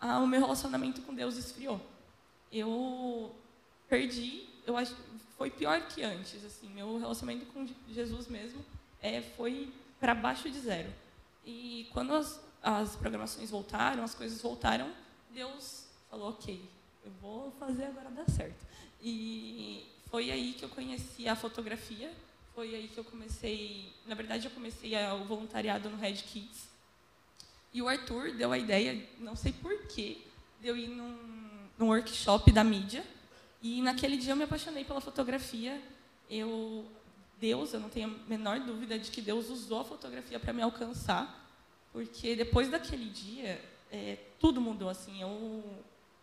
[0.00, 1.84] o meu relacionamento com Deus esfriou.
[2.52, 3.34] eu
[3.88, 4.94] perdi, eu acho
[5.36, 8.64] foi pior que antes, assim, meu relacionamento com Jesus mesmo
[9.02, 10.92] é, foi para baixo de zero.
[11.44, 14.90] E quando as, as programações voltaram, as coisas voltaram,
[15.30, 16.62] Deus falou, ok,
[17.04, 18.66] eu vou fazer agora dar certo.
[19.02, 22.12] E foi aí que eu conheci a fotografia,
[22.54, 26.68] foi aí que eu comecei, na verdade eu comecei o voluntariado no Red Kids.
[27.72, 30.18] E o Arthur deu a ideia, não sei porquê,
[30.60, 31.16] de eu ir num,
[31.78, 33.04] num workshop da mídia.
[33.62, 35.80] E naquele dia eu me apaixonei pela fotografia.
[36.28, 36.84] Eu,
[37.40, 40.60] Deus, eu não tenho a menor dúvida de que Deus usou a fotografia para me
[40.60, 41.48] alcançar,
[41.90, 45.22] porque depois daquele dia é, tudo mudou assim.
[45.22, 45.64] Eu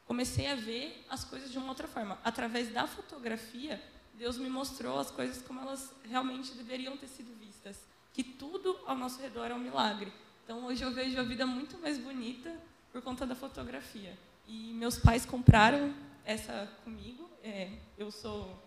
[0.05, 2.19] comecei a ver as coisas de uma outra forma.
[2.23, 3.81] Através da fotografia,
[4.13, 7.77] Deus me mostrou as coisas como elas realmente deveriam ter sido vistas.
[8.13, 10.13] Que tudo ao nosso redor é um milagre.
[10.43, 12.55] Então hoje eu vejo a vida muito mais bonita
[12.91, 14.17] por conta da fotografia.
[14.47, 17.29] E meus pais compraram essa comigo.
[17.43, 18.57] É, eu sou,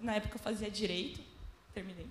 [0.00, 1.20] na época eu fazia direito,
[1.72, 2.06] terminei.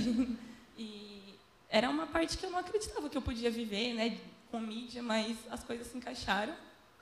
[0.00, 0.38] E,
[0.82, 4.18] e, era uma parte que eu não acreditava que eu podia viver, né,
[4.50, 6.54] com mídia, mas as coisas se encaixaram.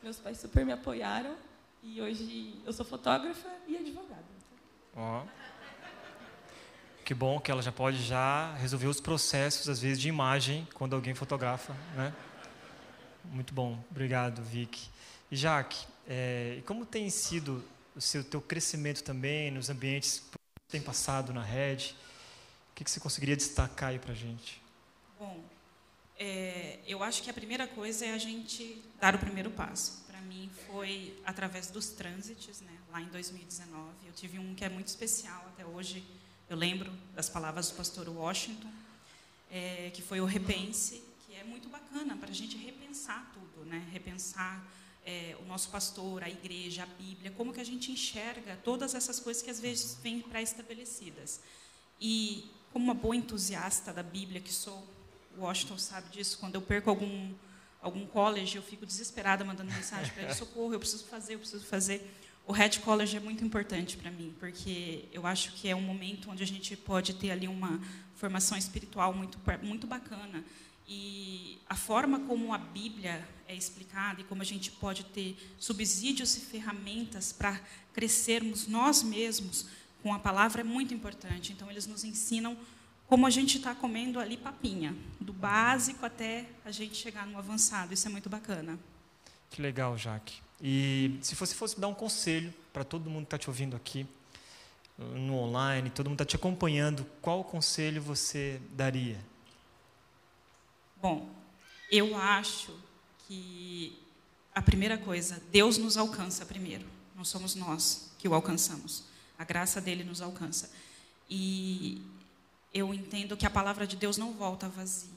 [0.02, 1.36] Meus pais super me apoiaram
[1.82, 4.24] e hoje eu sou fotógrafa e advogada.
[4.96, 5.24] Ó.
[7.04, 10.94] Que bom que ela já pode já resolver os processos, às vezes, de imagem, quando
[10.94, 12.14] alguém fotografa, né?
[13.24, 13.78] Muito bom.
[13.90, 14.88] Obrigado, Vic.
[15.30, 20.22] E Jaque, é, como tem sido o seu teu crescimento também nos ambientes
[20.72, 21.94] tem passado na rede?
[22.72, 24.60] O que, que você conseguiria destacar aí para gente?
[25.18, 25.44] Bom,
[26.18, 30.02] é, eu acho que a primeira coisa é a gente dar o primeiro passo.
[30.06, 32.72] Para mim foi através dos trânsitos, né?
[32.90, 36.02] Lá em 2019, eu tive um que é muito especial até hoje.
[36.48, 38.72] Eu lembro das palavras do pastor Washington,
[39.50, 43.86] é, que foi o repense, que é muito bacana para a gente repensar tudo, né?
[43.92, 44.64] Repensar
[45.04, 49.18] é, o nosso pastor, a igreja, a Bíblia, como que a gente enxerga todas essas
[49.18, 51.40] coisas que às vezes vêm pré-estabelecidas.
[52.00, 54.86] E como uma boa entusiasta da Bíblia que sou,
[55.36, 57.32] o Washington sabe disso, quando eu perco algum
[57.82, 61.64] algum college, eu fico desesperada mandando mensagem para ele, socorro, eu preciso fazer, eu preciso
[61.66, 62.08] fazer.
[62.46, 66.30] O Red College é muito importante para mim, porque eu acho que é um momento
[66.30, 67.80] onde a gente pode ter ali uma
[68.16, 70.44] formação espiritual muito muito bacana.
[70.88, 76.36] E a forma como a Bíblia é explicada e como a gente pode ter subsídios
[76.36, 77.60] e ferramentas para
[77.92, 79.66] crescermos nós mesmos
[80.02, 81.52] com a palavra é muito importante.
[81.52, 82.56] Então, eles nos ensinam
[83.06, 87.92] como a gente está comendo ali papinha, do básico até a gente chegar no avançado.
[87.92, 88.78] Isso é muito bacana.
[89.50, 90.40] Que legal, Jaque.
[90.60, 94.06] E se você fosse dar um conselho para todo mundo que está te ouvindo aqui,
[94.98, 99.18] no online, todo mundo está te acompanhando, qual conselho você daria?
[101.02, 101.28] Bom,
[101.90, 102.72] eu acho
[103.26, 103.98] que
[104.54, 106.86] a primeira coisa, Deus nos alcança primeiro,
[107.16, 109.02] não somos nós que o alcançamos.
[109.36, 110.70] A graça dele nos alcança.
[111.28, 112.00] E
[112.72, 115.10] eu entendo que a palavra de Deus não volta vazia.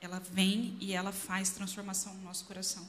[0.00, 2.86] Ela vem e ela faz transformação no nosso coração.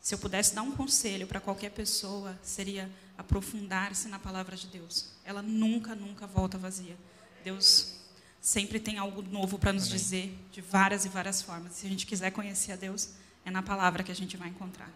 [0.00, 5.10] Se eu pudesse dar um conselho para qualquer pessoa, seria aprofundar-se na palavra de Deus.
[5.24, 6.96] Ela nunca, nunca volta vazia.
[7.44, 8.01] Deus
[8.42, 9.96] sempre tem algo novo para nos Amém.
[9.96, 11.74] dizer, de várias e várias formas.
[11.74, 13.10] Se a gente quiser conhecer a Deus,
[13.44, 14.90] é na palavra que a gente vai encontrar.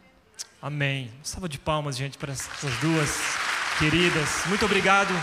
[0.60, 1.10] Amém.
[1.22, 3.10] Salva de palmas, gente, para essas duas
[3.78, 4.28] queridas.
[4.46, 5.14] Muito obrigado,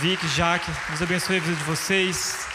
[0.00, 0.70] Vic, Jaque.
[0.88, 2.45] Deus abençoe a vida de vocês.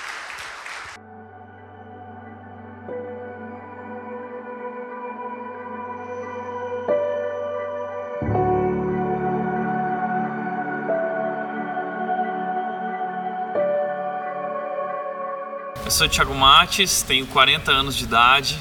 [16.02, 18.58] Sou Thiago Mates, tenho 40 anos de idade,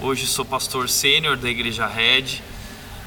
[0.00, 2.40] hoje sou pastor sênior da Igreja Red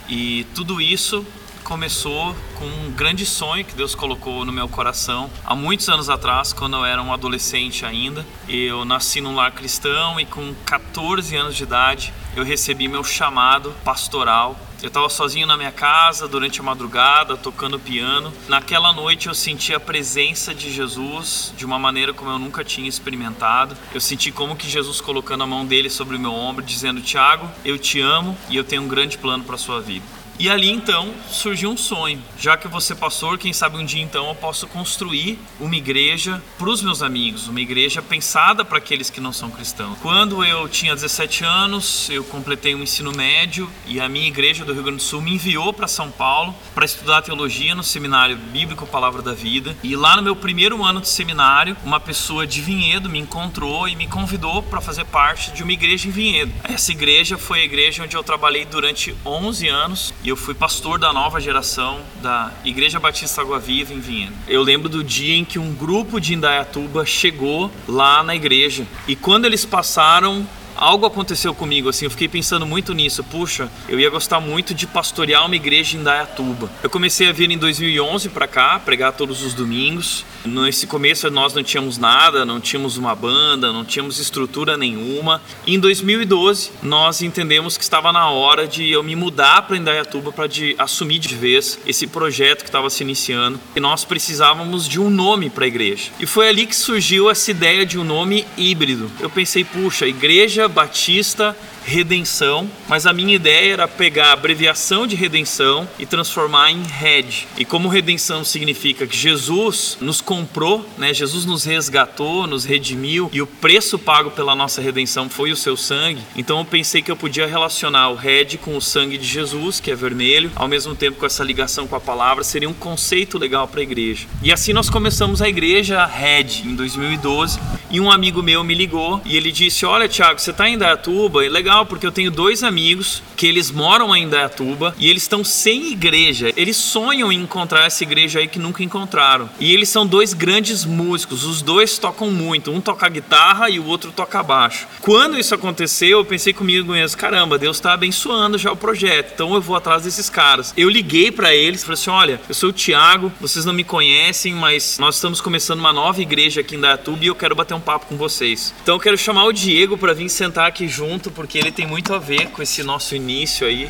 [0.07, 1.27] e tudo isso
[1.61, 6.53] começou com um grande sonho que Deus colocou no meu coração há muitos anos atrás,
[6.53, 8.25] quando eu era um adolescente ainda.
[8.47, 13.75] Eu nasci num lar cristão e com 14 anos de idade eu recebi meu chamado
[13.83, 18.33] pastoral eu estava sozinho na minha casa durante a madrugada, tocando piano.
[18.47, 22.87] Naquela noite eu senti a presença de Jesus de uma maneira como eu nunca tinha
[22.87, 23.75] experimentado.
[23.93, 27.49] Eu senti como que Jesus colocando a mão dele sobre o meu ombro, dizendo: "Tiago,
[27.63, 30.24] eu te amo e eu tenho um grande plano para sua vida".
[30.37, 32.21] E ali então surgiu um sonho.
[32.37, 35.75] Já que eu vou ser pastor, quem sabe um dia então eu posso construir uma
[35.75, 39.97] igreja para os meus amigos, uma igreja pensada para aqueles que não são cristãos.
[40.01, 44.65] Quando eu tinha 17 anos, eu completei o um ensino médio e a minha igreja
[44.65, 48.35] do Rio Grande do Sul me enviou para São Paulo para estudar teologia no seminário
[48.35, 49.75] bíblico Palavra da Vida.
[49.81, 53.95] E lá no meu primeiro ano de seminário, uma pessoa de Vinhedo me encontrou e
[53.95, 56.51] me convidou para fazer parte de uma igreja em Vinhedo.
[56.63, 60.97] Essa igreja foi a igreja onde eu trabalhei durante 11 anos e eu fui pastor
[60.97, 64.33] da nova geração da Igreja Batista Água Viva em Vinhedo.
[64.47, 69.15] Eu lembro do dia em que um grupo de Indaiatuba chegou lá na igreja e
[69.15, 70.43] quando eles passaram
[70.75, 73.23] algo aconteceu comigo, assim, eu fiquei pensando muito nisso.
[73.23, 76.69] Puxa, eu ia gostar muito de pastorear uma igreja em Dayatuba.
[76.83, 80.25] Eu comecei a vir em 2011 para cá, pregar todos os domingos.
[80.45, 85.41] Nesse começo nós não tínhamos nada, não tínhamos uma banda, não tínhamos estrutura nenhuma.
[85.65, 90.31] E em 2012 nós entendemos que estava na hora de eu me mudar para Indaiatuba
[90.31, 90.47] para
[90.77, 93.59] assumir de vez esse projeto que estava se iniciando.
[93.75, 96.11] E nós precisávamos de um nome para a igreja.
[96.19, 99.09] E foi ali que surgiu essa ideia de um nome híbrido.
[99.19, 101.55] Eu pensei, puxa, igreja Batista
[101.85, 107.47] redenção, mas a minha ideia era pegar a abreviação de redenção e transformar em red.
[107.57, 111.13] E como redenção significa que Jesus nos comprou, né?
[111.13, 115.77] Jesus nos resgatou, nos redimiu e o preço pago pela nossa redenção foi o seu
[115.77, 116.21] sangue.
[116.35, 119.91] Então eu pensei que eu podia relacionar o red com o sangue de Jesus, que
[119.91, 123.67] é vermelho, ao mesmo tempo com essa ligação com a palavra, seria um conceito legal
[123.67, 124.25] para a igreja.
[124.41, 127.59] E assim nós começamos a igreja Red em 2012
[127.91, 131.45] e um amigo meu me ligou e ele disse: "Olha, Tiago, você está em Dayatuba,
[131.45, 135.23] é legal legal porque eu tenho dois amigos que eles moram em Indaiatuba e eles
[135.23, 136.53] estão sem igreja.
[136.55, 139.49] Eles sonham em encontrar essa igreja aí que nunca encontraram.
[139.59, 142.71] E eles são dois grandes músicos, os dois tocam muito.
[142.71, 144.87] Um toca guitarra e o outro toca baixo.
[145.01, 149.33] Quando isso aconteceu, eu pensei comigo mesmo, caramba, Deus está abençoando já o projeto.
[149.33, 150.73] Então eu vou atrás desses caras.
[150.77, 154.53] Eu liguei para eles, falei assim: "Olha, eu sou o Thiago, vocês não me conhecem,
[154.53, 157.81] mas nós estamos começando uma nova igreja aqui em Indaiatuba e eu quero bater um
[157.81, 158.73] papo com vocês.
[158.81, 162.13] Então eu quero chamar o Diego para vir sentar aqui junto, porque ele tem muito
[162.13, 163.89] a ver com esse nosso início aí.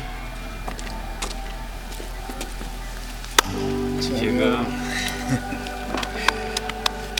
[4.00, 4.66] Chegamos.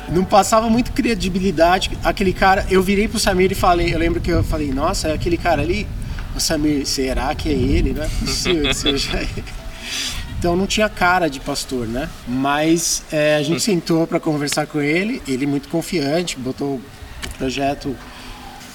[0.09, 2.65] Não passava muito credibilidade aquele cara.
[2.71, 5.61] Eu virei pro Samir e falei, eu lembro que eu falei, nossa, é aquele cara
[5.61, 5.87] ali?
[6.35, 8.09] O Samir, será que é ele, né?
[8.21, 9.45] Possível que seja ele.
[10.39, 12.09] Então não tinha cara de pastor, né?
[12.27, 16.83] Mas é, a gente sentou para conversar com ele, ele muito confiante, botou o
[17.37, 17.95] projeto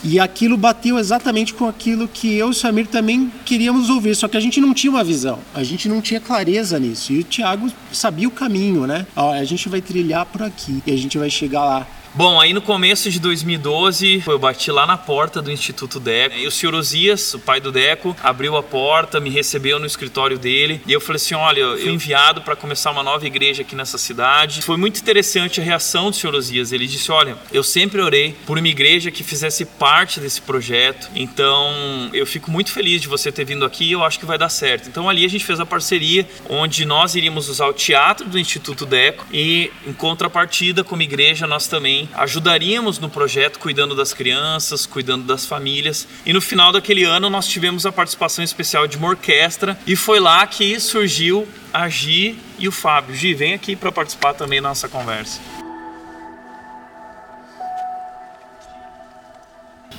[0.03, 4.27] e aquilo bateu exatamente com aquilo que eu e o Samir também queríamos ouvir, só
[4.27, 7.13] que a gente não tinha uma visão, a gente não tinha clareza nisso.
[7.13, 9.05] E o Thiago sabia o caminho, né?
[9.15, 11.87] Ó, a gente vai trilhar por aqui e a gente vai chegar lá.
[12.13, 16.35] Bom, aí no começo de 2012, eu bati lá na porta do Instituto Deco.
[16.35, 20.37] E o senhor Osias, o pai do Deco, abriu a porta, me recebeu no escritório
[20.37, 20.81] dele.
[20.85, 23.97] E eu falei assim: olha, eu fui enviado para começar uma nova igreja aqui nessa
[23.97, 24.61] cidade.
[24.61, 26.73] Foi muito interessante a reação do senhor Osias.
[26.73, 31.09] Ele disse: olha, eu sempre orei por uma igreja que fizesse parte desse projeto.
[31.15, 33.89] Então eu fico muito feliz de você ter vindo aqui.
[33.89, 34.89] Eu acho que vai dar certo.
[34.89, 38.85] Então ali a gente fez a parceria onde nós iríamos usar o teatro do Instituto
[38.85, 45.25] Deco e em contrapartida, como igreja, nós também ajudaríamos no projeto cuidando das crianças, cuidando
[45.25, 46.07] das famílias.
[46.25, 50.19] E no final daquele ano nós tivemos a participação especial de uma orquestra e foi
[50.19, 53.15] lá que surgiu a Gi e o Fábio.
[53.15, 55.60] Gi, vem aqui para participar também da nossa conversa.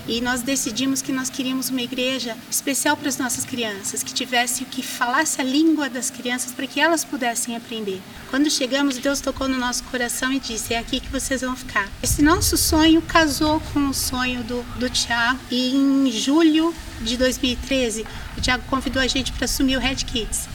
[0.07, 4.65] E nós decidimos que nós queríamos uma igreja especial para as nossas crianças, que tivesse
[4.65, 8.01] que falasse a língua das crianças para que elas pudessem aprender.
[8.31, 11.89] Quando chegamos, Deus tocou no nosso coração e disse: É aqui que vocês vão ficar.
[12.03, 18.07] Esse nosso sonho casou com o sonho do, do Tiago, e em julho de 2013,
[18.37, 20.49] o Tiago convidou a gente para assumir o Red Kids.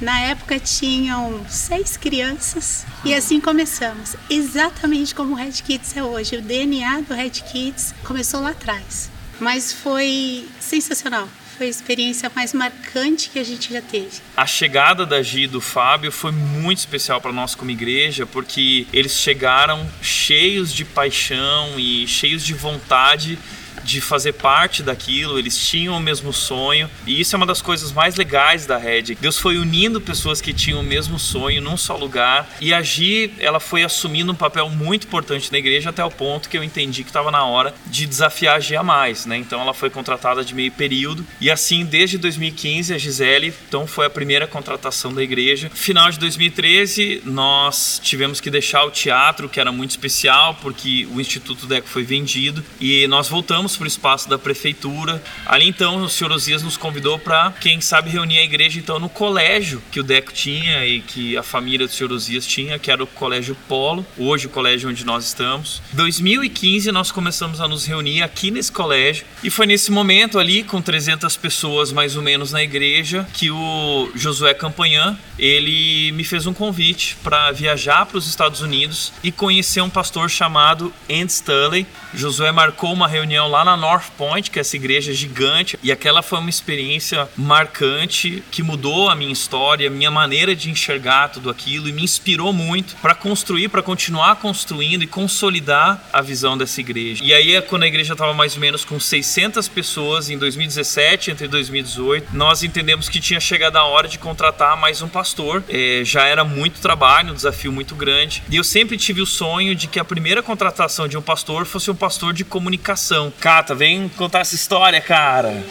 [0.00, 4.16] Na época tinham seis crianças e assim começamos.
[4.28, 6.36] Exatamente como o Red Kids é hoje.
[6.36, 9.10] O DNA do Red Kids começou lá atrás.
[9.38, 11.28] Mas foi sensacional.
[11.56, 14.20] Foi a experiência mais marcante que a gente já teve.
[14.36, 18.88] A chegada da Gi e do Fábio foi muito especial para nós como igreja, porque
[18.92, 23.38] eles chegaram cheios de paixão e cheios de vontade
[23.84, 26.88] de fazer parte daquilo, eles tinham o mesmo sonho.
[27.06, 29.16] E isso é uma das coisas mais legais da Red.
[29.20, 32.48] Deus foi unindo pessoas que tinham o mesmo sonho num só lugar.
[32.60, 36.48] E a Gi, ela foi assumindo um papel muito importante na igreja até o ponto
[36.48, 39.36] que eu entendi que estava na hora de desafiar a Gi a mais, né?
[39.36, 41.24] Então ela foi contratada de meio período.
[41.40, 45.70] E assim, desde 2015, a Gisele, então foi a primeira contratação da igreja.
[45.74, 51.20] Final de 2013, nós tivemos que deixar o teatro, que era muito especial, porque o
[51.20, 52.64] Instituto Deco foi vendido.
[52.80, 55.22] E nós voltamos para o espaço da prefeitura.
[55.46, 59.08] Ali então o senhor Osias nos convidou para, quem sabe, reunir a igreja então no
[59.08, 63.02] colégio que o Deco tinha e que a família do senhor Osias tinha, que era
[63.02, 65.82] o Colégio Polo, hoje o colégio onde nós estamos.
[65.92, 70.62] Em 2015 nós começamos a nos reunir aqui nesse colégio e foi nesse momento ali,
[70.62, 76.46] com 300 pessoas mais ou menos na igreja, que o Josué Campanhã, ele me fez
[76.46, 81.86] um convite para viajar para os Estados Unidos e conhecer um pastor chamado Andy Stanley.
[82.14, 86.22] Josué marcou uma reunião lá na North Point, que é essa igreja gigante, e aquela
[86.22, 91.50] foi uma experiência marcante que mudou a minha história, a minha maneira de enxergar tudo
[91.50, 96.80] aquilo e me inspirou muito para construir, para continuar construindo e consolidar a visão dessa
[96.80, 97.24] igreja.
[97.24, 101.48] E aí, quando a igreja estava mais ou menos com 600 pessoas em 2017, entre
[101.48, 105.23] 2018, nós entendemos que tinha chegado a hora de contratar mais um pastor.
[105.68, 108.42] É, já era muito trabalho, um desafio muito grande.
[108.50, 111.90] E eu sempre tive o sonho de que a primeira contratação de um pastor fosse
[111.90, 113.32] um pastor de comunicação.
[113.40, 115.64] Cata, vem contar essa história, cara.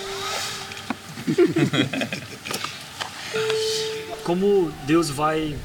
[4.23, 5.55] Como Deus vai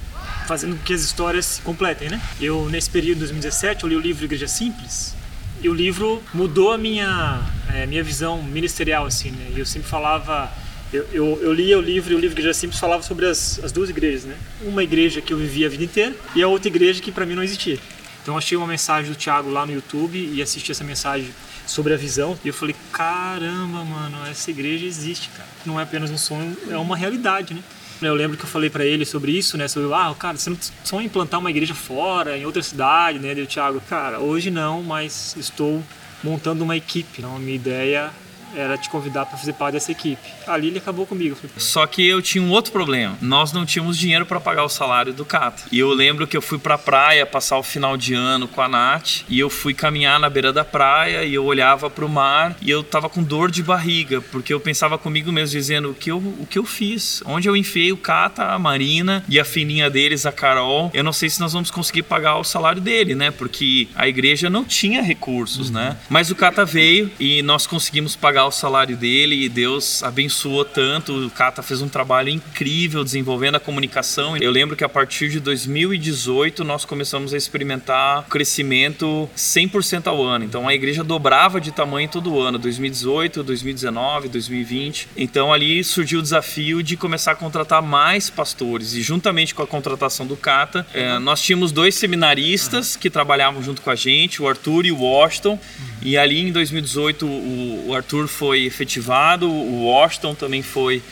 [0.46, 2.20] fazendo com que as histórias se completem, né?
[2.40, 5.14] Eu, nesse período de 2017, eu li o livro Igreja Simples
[5.60, 7.40] e o livro mudou a minha,
[7.72, 9.52] é, minha visão ministerial, assim, né?
[9.56, 10.50] Eu sempre falava...
[10.92, 13.72] Eu, eu, eu lia o livro e o livro Igreja Simples falava sobre as, as
[13.72, 14.34] duas igrejas, né?
[14.62, 17.34] Uma igreja que eu vivia a vida inteira e a outra igreja que para mim
[17.34, 17.78] não existia.
[18.22, 21.30] Então achei uma mensagem do Thiago lá no YouTube e assisti essa mensagem
[21.66, 25.48] sobre a visão e eu falei, caramba, mano, essa igreja existe, cara.
[25.66, 27.62] Não é apenas um sonho, é uma realidade, né?
[28.00, 29.66] Eu lembro que eu falei para ele sobre isso, né?
[29.68, 33.34] Sobre, ah, cara, você não sonha em implantar uma igreja fora, em outra cidade, né?
[33.34, 35.82] Deu Thiago, cara, hoje não, mas estou
[36.22, 37.18] montando uma equipe.
[37.18, 38.10] Então, a minha ideia
[38.54, 40.20] era te convidar para fazer parte dessa equipe.
[40.46, 41.36] Ali ele acabou comigo.
[41.56, 43.16] Só que eu tinha um outro problema.
[43.20, 45.64] Nós não tínhamos dinheiro para pagar o salário do Cata.
[45.70, 48.60] E eu lembro que eu fui para a praia passar o final de ano com
[48.60, 52.08] a Nath e eu fui caminhar na beira da praia e eu olhava para o
[52.08, 55.94] mar e eu tava com dor de barriga, porque eu pensava comigo mesmo dizendo o
[55.94, 59.44] que eu, o que eu fiz, onde eu enfiei o Cata, a Marina e a
[59.44, 60.90] filhinha deles, a Carol.
[60.94, 63.30] Eu não sei se nós vamos conseguir pagar o salário dele, né?
[63.30, 65.96] Porque a igreja não tinha recursos, né?
[66.08, 71.26] Mas o Cata veio e nós conseguimos pagar o salário dele e Deus abençoou tanto.
[71.26, 74.36] O Cata fez um trabalho incrível desenvolvendo a comunicação.
[74.36, 80.44] Eu lembro que a partir de 2018 nós começamos a experimentar crescimento 100% ao ano.
[80.44, 85.08] Então a igreja dobrava de tamanho todo ano, 2018, 2019, 2020.
[85.16, 89.66] Então ali surgiu o desafio de começar a contratar mais pastores e juntamente com a
[89.66, 94.48] contratação do Cata, eh, nós tínhamos dois seminaristas que trabalhavam junto com a gente, o
[94.48, 95.58] Arthur e o Washington.
[96.02, 101.02] E ali em 2018 o, Arthur foi efetivado, o Washington também foi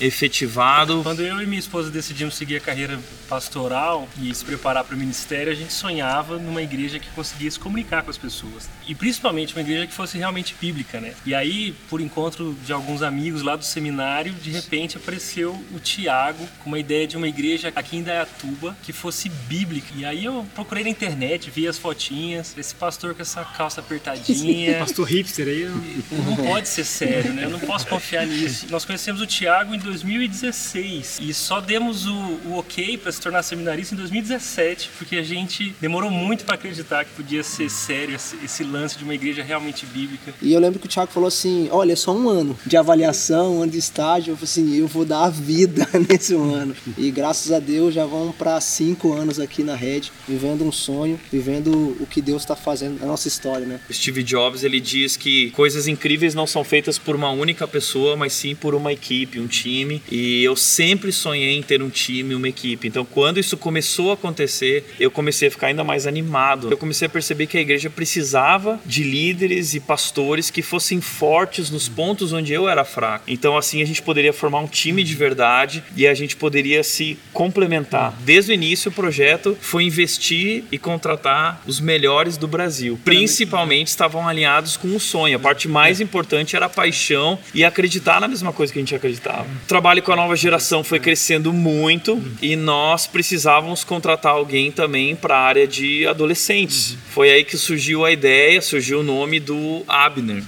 [0.00, 1.02] efetivado.
[1.02, 2.98] Quando eu e minha esposa decidimos seguir a carreira
[3.28, 8.02] pastoral e se preparar para o ministério, a gente sonhava numa igreja que conseguisse comunicar
[8.02, 8.68] com as pessoas.
[8.88, 11.14] E principalmente uma igreja que fosse realmente bíblica, né?
[11.24, 16.48] E aí, por encontro de alguns amigos lá do seminário, de repente apareceu o Tiago
[16.60, 19.88] com uma ideia de uma igreja aqui em Dayatuba que fosse bíblica.
[19.94, 24.78] E aí eu procurei na internet, vi as fotinhas, esse pastor com essa calça apertadinha.
[24.80, 25.68] pastor hipster aí.
[26.10, 27.44] Não pode ser sério, né?
[27.44, 28.66] Eu não posso confiar nisso.
[28.70, 32.14] Nós conhecemos o Tiago em 2016 e só demos o,
[32.46, 37.04] o ok para se tornar seminarista em 2017, porque a gente demorou muito para acreditar
[37.04, 40.32] que podia ser sério esse, esse, lance de uma igreja realmente bíblica.
[40.40, 43.56] E eu lembro que o Tiago falou assim: olha, é só um ano de avaliação,
[43.56, 44.32] um ano de estágio.
[44.32, 46.74] Eu falei assim: eu vou dar a vida nesse ano.
[46.96, 51.18] E graças a Deus já vão para cinco anos aqui na rede, vivendo um sonho,
[51.32, 53.80] vivendo o que Deus está fazendo na nossa história, né?
[53.90, 58.32] Steve Jobs ele diz que coisas incríveis não são feitas por uma única pessoa, mas
[58.32, 62.34] sim por uma equipe, um time time e eu sempre sonhei em ter um time,
[62.34, 62.86] uma equipe.
[62.86, 66.70] Então, quando isso começou a acontecer, eu comecei a ficar ainda mais animado.
[66.70, 71.70] Eu comecei a perceber que a igreja precisava de líderes e pastores que fossem fortes
[71.70, 73.24] nos pontos onde eu era fraco.
[73.26, 77.18] Então, assim, a gente poderia formar um time de verdade e a gente poderia se
[77.32, 78.14] complementar.
[78.20, 82.98] Desde o início, o projeto foi investir e contratar os melhores do Brasil.
[83.04, 85.36] Principalmente estavam alinhados com o sonho.
[85.36, 88.94] A parte mais importante era a paixão e acreditar na mesma coisa que a gente
[88.94, 95.14] acreditava trabalho com a nova geração foi crescendo muito e nós precisávamos contratar alguém também
[95.14, 96.96] para a área de adolescentes.
[97.10, 100.42] Foi aí que surgiu a ideia, surgiu o nome do Abner.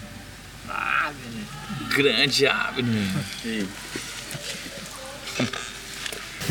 [0.68, 1.94] Abner.
[1.94, 3.06] Grande Abner.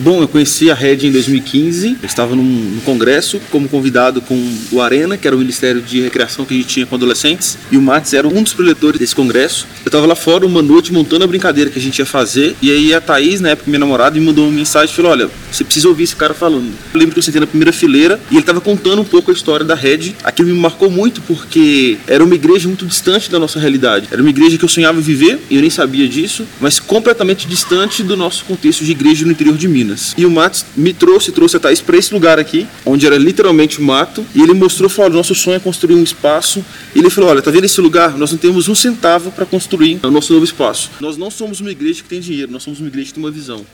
[0.03, 1.97] Bom, eu conheci a Red em 2015.
[2.01, 6.01] Eu estava num, num, congresso como convidado com o Arena, que era o Ministério de
[6.01, 9.15] Recreação que a gente tinha com adolescentes, e o Matos era um dos preletores desse
[9.15, 9.67] congresso.
[9.85, 12.71] Eu estava lá fora uma noite montando a brincadeira que a gente ia fazer, e
[12.71, 15.63] aí a Thaís, na época minha namorada, me mandou uma mensagem e falou: Olha, você
[15.63, 16.73] precisa ouvir esse cara falando.
[16.91, 19.33] Eu lembro que eu sentei na primeira fileira e ele estava contando um pouco a
[19.35, 20.15] história da Red.
[20.23, 24.07] Aquilo me marcou muito porque era uma igreja muito distante da nossa realidade.
[24.09, 28.01] Era uma igreja que eu sonhava viver, e eu nem sabia disso, mas completamente distante
[28.01, 29.90] do nosso contexto de igreja no interior de Minas.
[29.91, 30.13] Minas.
[30.17, 33.81] E o Matos me trouxe, trouxe a Thaís para esse lugar aqui, onde era literalmente
[33.81, 36.63] mato, e ele mostrou, falou, nosso sonho é construir um espaço.
[36.95, 38.17] E ele falou, olha, tá vendo esse lugar?
[38.17, 40.89] Nós não temos um centavo para construir o nosso novo espaço.
[40.99, 43.31] Nós não somos uma igreja que tem dinheiro, nós somos uma igreja que tem uma
[43.31, 43.65] visão.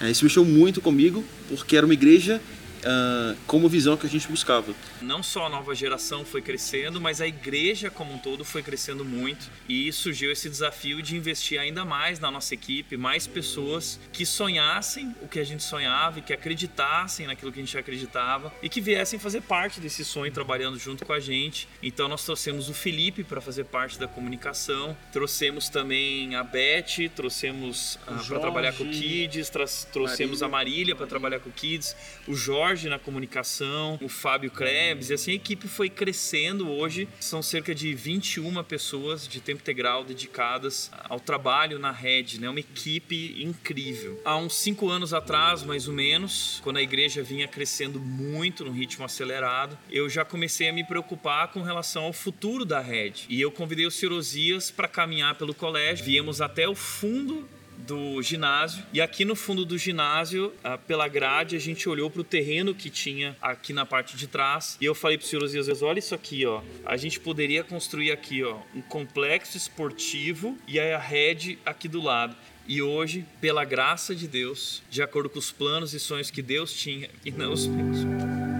[0.00, 2.40] É, isso mexeu muito comigo, porque era uma igreja
[2.78, 4.74] uh, como visão que a gente buscava.
[5.00, 9.04] Não só a nova geração foi crescendo, mas a igreja como um todo foi crescendo
[9.04, 14.24] muito e surgiu esse desafio de investir ainda mais na nossa equipe, mais pessoas que
[14.24, 18.68] sonhassem o que a gente sonhava e que acreditassem naquilo que a gente acreditava e
[18.68, 21.68] que viessem fazer parte desse sonho trabalhando junto com a gente.
[21.82, 27.98] Então nós trouxemos o Felipe para fazer parte da comunicação, trouxemos também a Beth, trouxemos
[28.06, 29.50] uh, para trabalhar com o Kids,
[29.92, 30.46] trouxemos Marília.
[30.46, 35.14] a Marília para trabalhar com o Kids, o Jorge na comunicação, o Fábio Krebs, e
[35.14, 36.68] assim a equipe foi crescendo.
[36.68, 42.48] Hoje são cerca de 21 pessoas de tempo integral dedicadas ao trabalho na rede, né?
[42.50, 44.20] Uma equipe incrível.
[44.22, 48.70] Há uns cinco anos atrás, mais ou menos, quando a igreja vinha crescendo muito no
[48.70, 53.24] ritmo acelerado, eu já comecei a me preocupar com relação ao futuro da rede.
[53.30, 56.04] E eu convidei o Cirosias para caminhar pelo colégio.
[56.04, 57.48] Viemos até o fundo
[57.86, 62.20] do ginásio e aqui no fundo do ginásio, ah, pela grade, a gente olhou para
[62.20, 65.48] o terreno que tinha aqui na parte de trás e eu falei para o senhor
[65.48, 70.78] vezes, olha isso aqui, ó, a gente poderia construir aqui, ó, um complexo esportivo e
[70.78, 72.36] a rede aqui do lado.
[72.66, 76.72] E hoje, pela graça de Deus, de acordo com os planos e sonhos que Deus
[76.74, 78.57] tinha e não os meus.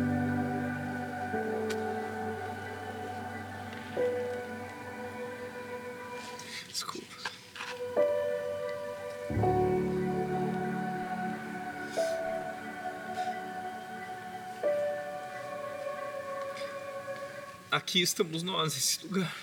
[17.70, 19.34] Aqui estamos nós, nesse lugar.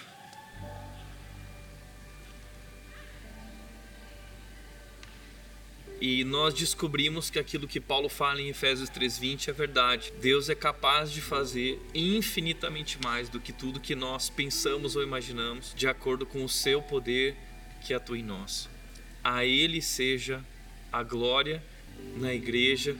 [6.01, 10.13] E nós descobrimos que aquilo que Paulo fala em Efésios 3:20 é verdade.
[10.21, 15.73] Deus é capaz de fazer infinitamente mais do que tudo que nós pensamos ou imaginamos,
[15.73, 17.35] de acordo com o seu poder
[17.81, 18.69] que atua em nós.
[19.23, 20.43] A ele seja
[20.91, 21.63] a glória
[22.17, 22.95] na igreja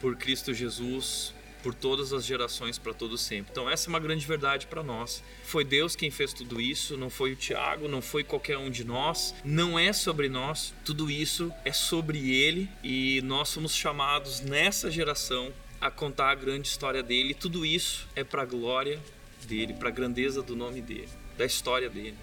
[0.00, 1.32] por Cristo Jesus
[1.64, 3.50] por todas as gerações para todo sempre.
[3.50, 5.24] Então essa é uma grande verdade para nós.
[5.42, 8.84] Foi Deus quem fez tudo isso, não foi o Tiago, não foi qualquer um de
[8.84, 10.74] nós, não é sobre nós.
[10.84, 15.50] Tudo isso é sobre ele e nós somos chamados nessa geração
[15.80, 17.32] a contar a grande história dele.
[17.32, 19.00] Tudo isso é para a glória
[19.46, 21.08] dele, para a grandeza do nome dele,
[21.38, 22.16] da história dele.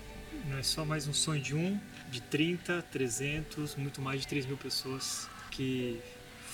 [0.45, 1.79] Não é só mais um sonho de um,
[2.11, 5.99] de 30, 300, muito mais de 3 mil pessoas que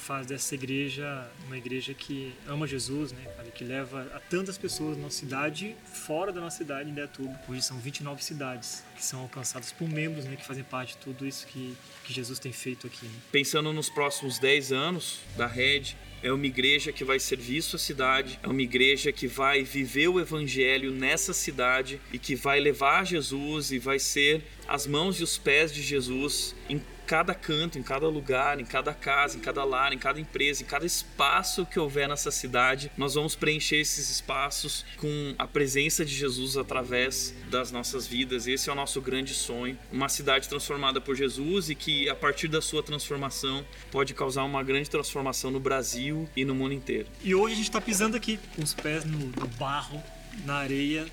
[0.07, 4.95] faz dessa igreja uma igreja que ama Jesus, né, cara, que leva a tantas pessoas
[4.95, 7.37] na nossa cidade, fora da nossa cidade, em Deatuba.
[7.49, 11.27] Hoje são 29 cidades que são alcançadas por membros, né, que fazem parte de tudo
[11.27, 13.05] isso que, que Jesus tem feito aqui.
[13.05, 13.11] Né.
[13.33, 18.39] Pensando nos próximos 10 anos da rede, é uma igreja que vai servir sua cidade,
[18.41, 23.73] é uma igreja que vai viver o evangelho nessa cidade e que vai levar Jesus
[23.73, 28.05] e vai ser as mãos e os pés de Jesus em cada canto, em cada
[28.09, 32.09] lugar, em cada casa, em cada lar, em cada empresa, em cada espaço que houver
[32.09, 38.05] nessa cidade, nós vamos preencher esses espaços com a presença de Jesus através das nossas
[38.05, 38.45] vidas.
[38.45, 39.79] Esse é o nosso grande sonho.
[39.89, 44.61] Uma cidade transformada por Jesus e que, a partir da sua transformação, pode causar uma
[44.61, 47.07] grande transformação no Brasil e no mundo inteiro.
[47.23, 50.03] E hoje a gente está pisando aqui, com os pés no, no barro,
[50.45, 51.07] na areia,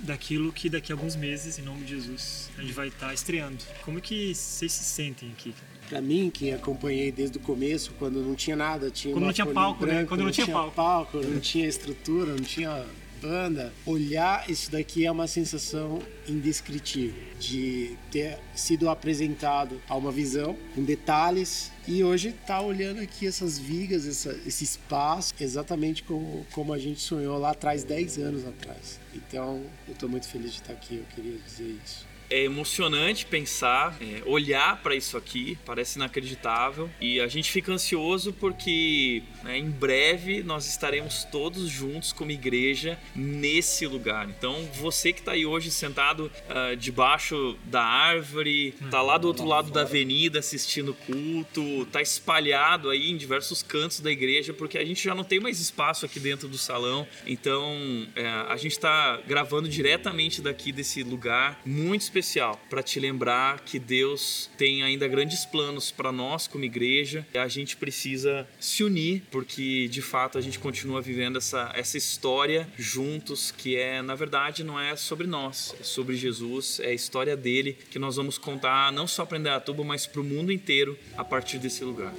[0.00, 3.58] daquilo que daqui a alguns meses, em nome de Jesus, a gente vai estar estreando.
[3.84, 5.54] Como é que vocês se sentem aqui?
[5.88, 9.46] Para mim, que acompanhei desde o começo, quando não tinha nada, tinha quando não tinha
[9.46, 9.92] palco, né?
[9.92, 10.08] branco, né?
[10.08, 12.84] Quando não, não tinha, tinha palco, palco não tinha estrutura, não tinha
[13.20, 20.56] banda, olhar isso daqui é uma sensação indescritível de ter sido apresentado a uma visão
[20.74, 26.72] com detalhes e hoje tá olhando aqui essas vigas, essa, esse espaço, exatamente como, como
[26.72, 29.00] a gente sonhou lá atrás, 10 anos atrás.
[29.14, 33.96] Então, eu estou muito feliz de estar aqui, eu queria dizer isso é emocionante pensar,
[34.00, 36.90] é, olhar para isso aqui, parece inacreditável.
[37.00, 42.98] E a gente fica ansioso porque né, em breve nós estaremos todos juntos como igreja
[43.14, 44.28] nesse lugar.
[44.28, 49.46] Então você que está aí hoje sentado uh, debaixo da árvore, tá lá do outro
[49.46, 54.84] lado da avenida assistindo culto, tá espalhado aí em diversos cantos da igreja, porque a
[54.84, 57.06] gente já não tem mais espaço aqui dentro do salão.
[57.26, 62.98] Então é, a gente está gravando diretamente daqui desse lugar muito especial especial para te
[62.98, 67.26] lembrar que Deus tem ainda grandes planos para nós como igreja.
[67.32, 71.96] E a gente precisa se unir porque de fato a gente continua vivendo essa, essa
[71.96, 76.94] história juntos que é, na verdade, não é sobre nós, é sobre Jesus, é a
[76.94, 80.98] história dele que nós vamos contar não só para Indaiatuba, mas para o mundo inteiro
[81.16, 82.12] a partir desse lugar.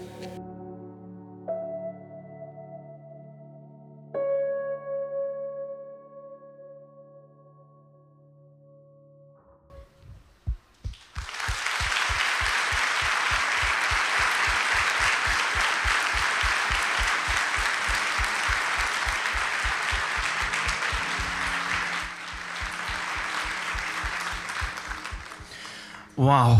[26.30, 26.60] Uau,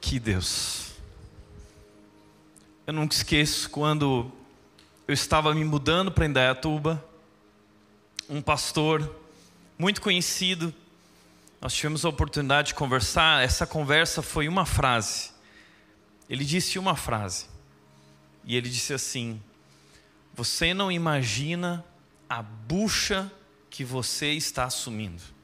[0.00, 0.92] que Deus.
[2.86, 4.30] Eu nunca esqueço quando
[5.08, 7.04] eu estava me mudando para Indaiatuba,
[8.30, 9.12] um pastor
[9.76, 10.72] muito conhecido,
[11.60, 13.42] nós tivemos a oportunidade de conversar.
[13.42, 15.32] Essa conversa foi uma frase.
[16.30, 17.46] Ele disse uma frase.
[18.44, 19.42] E ele disse assim:
[20.32, 21.84] Você não imagina
[22.28, 23.32] a bucha
[23.68, 25.35] que você está assumindo.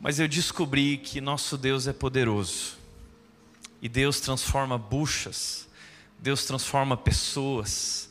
[0.00, 2.78] Mas eu descobri que nosso Deus é poderoso.
[3.82, 5.68] E Deus transforma buchas,
[6.18, 8.10] Deus transforma pessoas,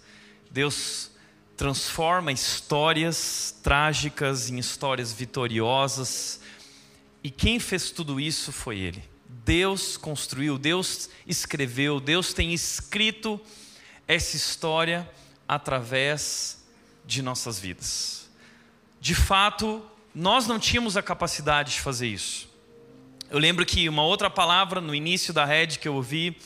[0.52, 1.12] Deus
[1.58, 6.40] transforma histórias trágicas em histórias vitoriosas.
[7.24, 9.04] E quem fez tudo isso foi Ele.
[9.28, 13.42] Deus construiu, Deus escreveu, Deus tem escrito
[14.08, 15.10] essa história
[15.48, 16.64] através
[17.06, 18.30] de nossas vidas.
[19.02, 19.84] De fato,
[20.14, 22.50] nós não tínhamos a capacidade de fazer isso.
[23.30, 26.38] Eu lembro que uma outra palavra no início da rede que eu ouvi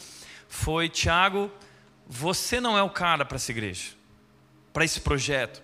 [0.47, 1.51] foi: Tiago,
[2.07, 3.91] você não é o cara para essa igreja,
[4.71, 5.61] para esse projeto.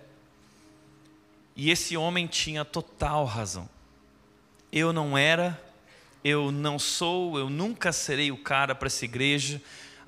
[1.54, 3.68] E esse homem tinha total razão.
[4.72, 5.60] Eu não era
[6.22, 9.60] eu não sou, eu nunca serei o cara para essa igreja.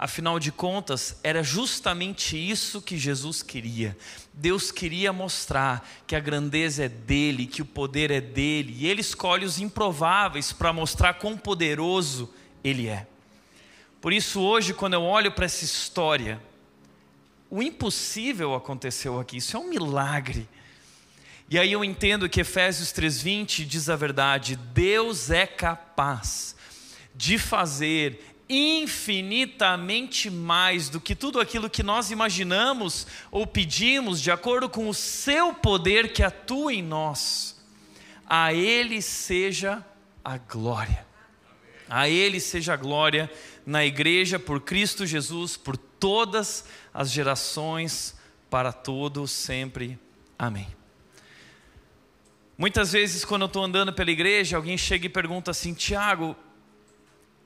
[0.02, 3.96] Afinal de contas, era justamente isso que Jesus queria.
[4.34, 9.00] Deus queria mostrar que a grandeza é dele, que o poder é dele, e ele
[9.00, 12.28] escolhe os improváveis para mostrar quão poderoso
[12.64, 13.06] ele é.
[14.00, 16.42] Por isso, hoje, quando eu olho para essa história,
[17.48, 20.48] o impossível aconteceu aqui, isso é um milagre.
[21.48, 26.56] E aí eu entendo que Efésios 3:20 diz a verdade: Deus é capaz
[27.14, 34.68] de fazer infinitamente mais do que tudo aquilo que nós imaginamos ou pedimos, de acordo
[34.68, 37.58] com o seu poder que atua em nós.
[38.26, 39.82] A ele seja
[40.22, 41.06] a glória.
[41.88, 43.30] A ele seja a glória
[43.64, 48.14] na igreja por Cristo Jesus por todas as gerações
[48.50, 49.98] para todos sempre.
[50.38, 50.68] Amém.
[52.58, 56.36] Muitas vezes, quando eu estou andando pela igreja, alguém chega e pergunta assim: Tiago,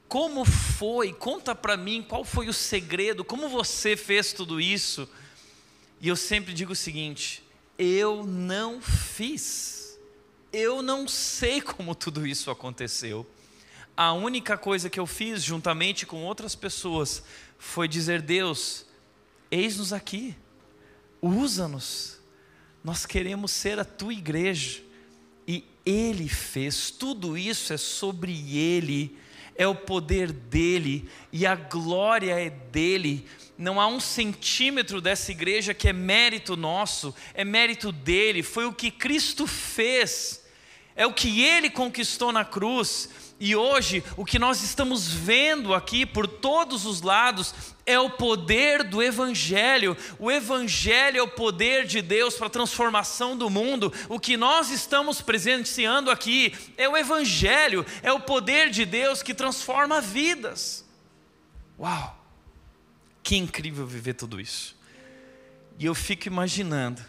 [0.09, 1.12] como foi?
[1.12, 5.09] Conta para mim qual foi o segredo, como você fez tudo isso?
[6.00, 7.42] E eu sempre digo o seguinte:
[7.78, 9.98] eu não fiz,
[10.52, 13.26] eu não sei como tudo isso aconteceu.
[13.96, 17.22] A única coisa que eu fiz, juntamente com outras pessoas,
[17.59, 18.86] foi dizer: Deus,
[19.50, 20.36] eis-nos aqui,
[21.20, 22.20] usa-nos,
[22.84, 24.82] nós queremos ser a tua igreja.
[25.48, 29.16] E Ele fez, tudo isso é sobre Ele,
[29.59, 33.26] é o poder dele e a glória é dele.
[33.57, 38.72] Não há um centímetro dessa igreja que é mérito nosso, é mérito dele, foi o
[38.72, 40.44] que Cristo fez,
[40.94, 43.09] é o que ele conquistou na cruz.
[43.39, 48.82] E hoje, o que nós estamos vendo aqui por todos os lados é o poder
[48.82, 49.95] do Evangelho.
[50.18, 53.93] O Evangelho é o poder de Deus para a transformação do mundo.
[54.09, 59.34] O que nós estamos presenciando aqui é o Evangelho, é o poder de Deus que
[59.34, 60.82] transforma vidas.
[61.78, 62.16] Uau!
[63.22, 64.74] Que incrível viver tudo isso.
[65.78, 67.03] E eu fico imaginando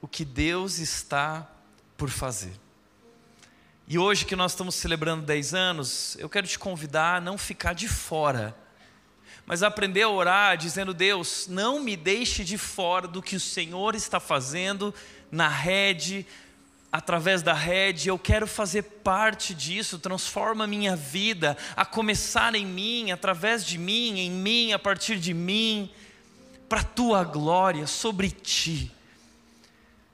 [0.00, 1.46] o que Deus está
[1.94, 2.61] por fazer.
[3.92, 7.74] E hoje que nós estamos celebrando 10 anos, eu quero te convidar a não ficar
[7.74, 8.56] de fora,
[9.44, 13.94] mas aprender a orar dizendo: Deus, não me deixe de fora do que o Senhor
[13.94, 14.94] está fazendo
[15.30, 16.26] na rede,
[16.90, 23.10] através da rede, eu quero fazer parte disso, transforma minha vida, a começar em mim,
[23.10, 25.90] através de mim, em mim, a partir de mim,
[26.66, 28.90] para a tua glória, sobre ti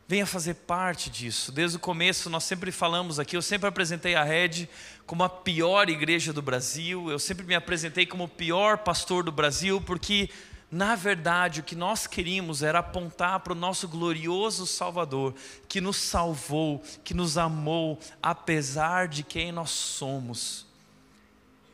[0.08, 1.52] venha fazer parte disso.
[1.52, 4.66] Desde o começo, nós sempre falamos aqui, eu sempre apresentei a Red
[5.06, 9.30] como a pior igreja do Brasil, eu sempre me apresentei como o pior pastor do
[9.30, 10.30] Brasil, porque,
[10.70, 15.34] na verdade, o que nós queríamos era apontar para o nosso glorioso Salvador,
[15.68, 20.66] que nos salvou, que nos amou, apesar de quem nós somos.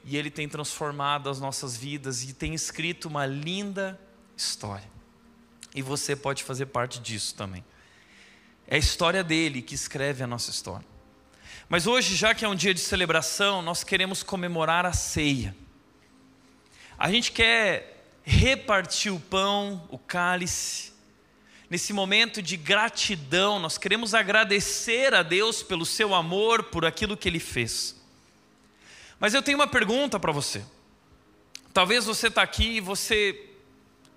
[0.04, 3.98] E Ele tem transformado as nossas vidas e tem escrito uma linda
[4.36, 4.90] história.
[5.72, 7.64] E você pode fazer parte disso também.
[8.66, 10.86] É a história dele que escreve a nossa história.
[11.68, 15.54] Mas hoje, já que é um dia de celebração, nós queremos comemorar a ceia.
[16.98, 20.92] A gente quer repartir o pão, o cálice.
[21.68, 27.28] Nesse momento de gratidão, nós queremos agradecer a Deus pelo seu amor, por aquilo que
[27.28, 27.96] ele fez.
[29.18, 30.64] Mas eu tenho uma pergunta para você.
[31.72, 33.50] Talvez você está aqui e você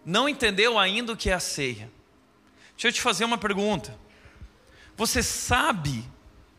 [0.06, 1.90] não entendeu ainda o que é a ceia.
[2.74, 3.98] Deixa eu te fazer uma pergunta.
[4.98, 6.04] Você sabe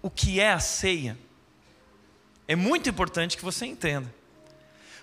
[0.00, 1.18] o que é a ceia?
[2.46, 4.14] É muito importante que você entenda.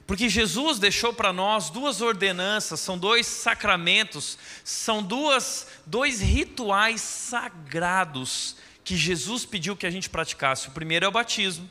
[0.08, 8.56] Porque Jesus deixou para nós duas ordenanças, são dois sacramentos, são duas, dois rituais sagrados
[8.84, 10.70] que Jesus pediu que a gente praticasse.
[10.70, 11.70] O primeiro é o batismo,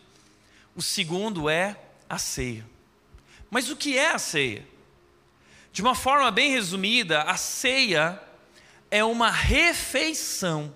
[0.76, 1.76] o segundo é
[2.08, 2.66] a ceia.
[3.50, 4.66] Mas o que é a ceia?
[5.72, 8.20] De uma forma bem resumida, a ceia
[8.90, 10.74] é uma refeição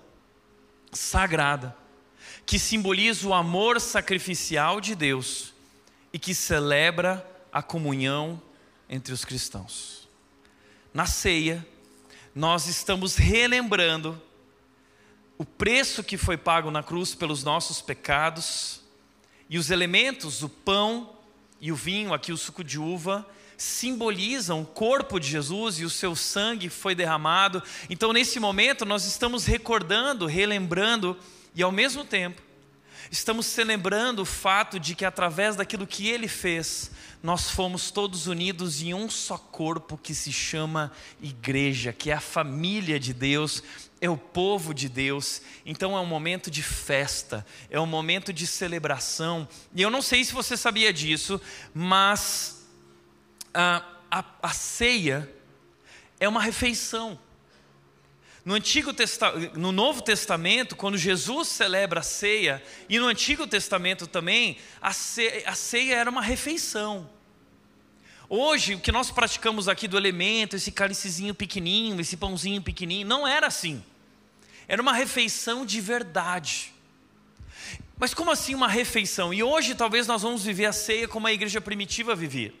[0.91, 1.75] sagrada
[2.45, 5.53] que simboliza o amor sacrificial de Deus
[6.11, 8.41] e que celebra a comunhão
[8.89, 10.07] entre os cristãos.
[10.93, 11.65] Na ceia,
[12.33, 14.19] nós estamos relembrando
[15.37, 18.81] o preço que foi pago na cruz pelos nossos pecados
[19.49, 21.15] e os elementos, o pão
[21.61, 23.27] e o vinho, aqui o suco de uva,
[23.59, 27.61] simbolizam o corpo de Jesus e o seu sangue foi derramado.
[27.89, 31.17] Então, nesse momento, nós estamos recordando, relembrando
[31.53, 32.41] e, ao mesmo tempo,
[33.11, 36.89] estamos celebrando o fato de que, através daquilo que ele fez,
[37.21, 40.89] nós fomos todos unidos em um só corpo que se chama
[41.21, 43.61] igreja, que é a família de Deus,
[43.99, 45.41] é o povo de Deus.
[45.65, 49.45] Então é um momento de festa, é um momento de celebração.
[49.75, 51.41] E eu não sei se você sabia disso,
[51.73, 52.58] mas
[53.53, 55.29] a, a, a ceia
[56.19, 57.19] é uma refeição.
[58.43, 64.07] No, Antigo Testa no Novo Testamento, quando Jesus celebra a ceia, e no Antigo Testamento
[64.07, 67.09] também, a ceia, a ceia era uma refeição.
[68.27, 73.27] Hoje, o que nós praticamos aqui do elemento, esse cálicezinho pequenininho, esse pãozinho pequenininho, não
[73.27, 73.83] era assim.
[74.67, 76.71] Era uma refeição de verdade.
[77.97, 79.33] Mas como assim uma refeição?
[79.33, 82.53] E hoje talvez nós vamos viver a ceia como a igreja primitiva vivia.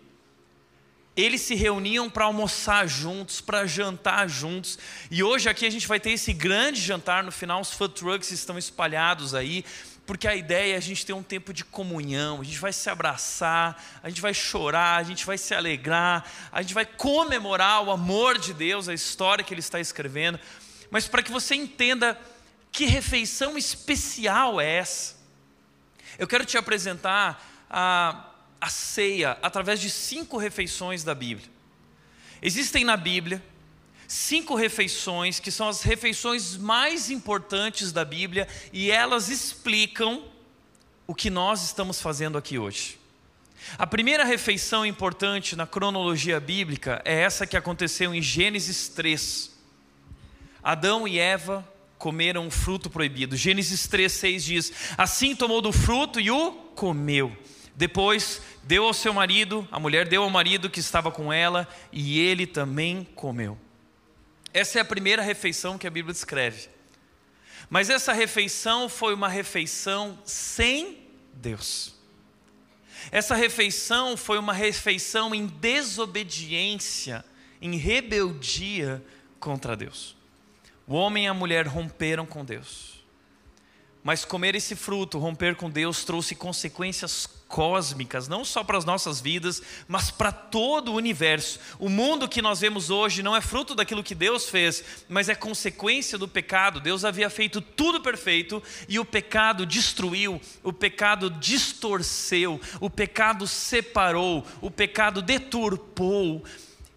[1.19, 4.79] Eles se reuniam para almoçar juntos, para jantar juntos.
[5.11, 8.31] E hoje aqui a gente vai ter esse grande jantar no final, os food trucks
[8.31, 9.65] estão espalhados aí,
[10.05, 12.89] porque a ideia é a gente ter um tempo de comunhão, a gente vai se
[12.89, 17.91] abraçar, a gente vai chorar, a gente vai se alegrar, a gente vai comemorar o
[17.91, 20.39] amor de Deus, a história que Ele está escrevendo.
[20.89, 22.17] Mas para que você entenda
[22.71, 25.15] que refeição especial é essa,
[26.17, 28.28] eu quero te apresentar a,
[28.59, 31.49] a ceia através de cinco refeições da Bíblia.
[32.41, 33.43] Existem na Bíblia
[34.07, 40.23] cinco refeições que são as refeições mais importantes da Bíblia e elas explicam
[41.05, 42.99] o que nós estamos fazendo aqui hoje.
[43.77, 49.51] A primeira refeição importante na cronologia bíblica é essa que aconteceu em Gênesis 3.
[50.63, 53.35] Adão e Eva comeram o fruto proibido.
[53.35, 57.35] Gênesis 3:6 diz: Assim tomou do fruto e o comeu.
[57.79, 62.19] Depois deu ao seu marido, a mulher deu ao marido que estava com ela, e
[62.19, 63.57] ele também comeu.
[64.53, 66.67] Essa é a primeira refeição que a Bíblia descreve.
[67.69, 71.95] Mas essa refeição foi uma refeição sem Deus.
[73.13, 77.23] Essa refeição foi uma refeição em desobediência,
[77.61, 79.01] em rebeldia
[79.39, 80.17] contra Deus.
[80.85, 82.98] O homem e a mulher romperam com Deus.
[84.03, 89.19] Mas comer esse fruto, romper com Deus, trouxe consequências cósmicas, não só para as nossas
[89.19, 91.59] vidas, mas para todo o universo.
[91.79, 95.35] O mundo que nós vemos hoje não é fruto daquilo que Deus fez, mas é
[95.35, 96.79] consequência do pecado.
[96.79, 104.45] Deus havia feito tudo perfeito e o pecado destruiu, o pecado distorceu, o pecado separou,
[104.61, 106.43] o pecado deturpou.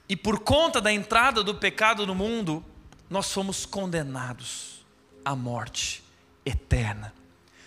[0.08, 2.64] E por conta da entrada do pecado no mundo,
[3.10, 4.84] nós somos condenados
[5.24, 6.02] à morte
[6.44, 7.12] eterna,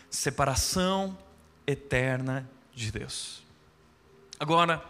[0.09, 1.17] separação
[1.65, 3.43] eterna de Deus.
[4.39, 4.83] Agora,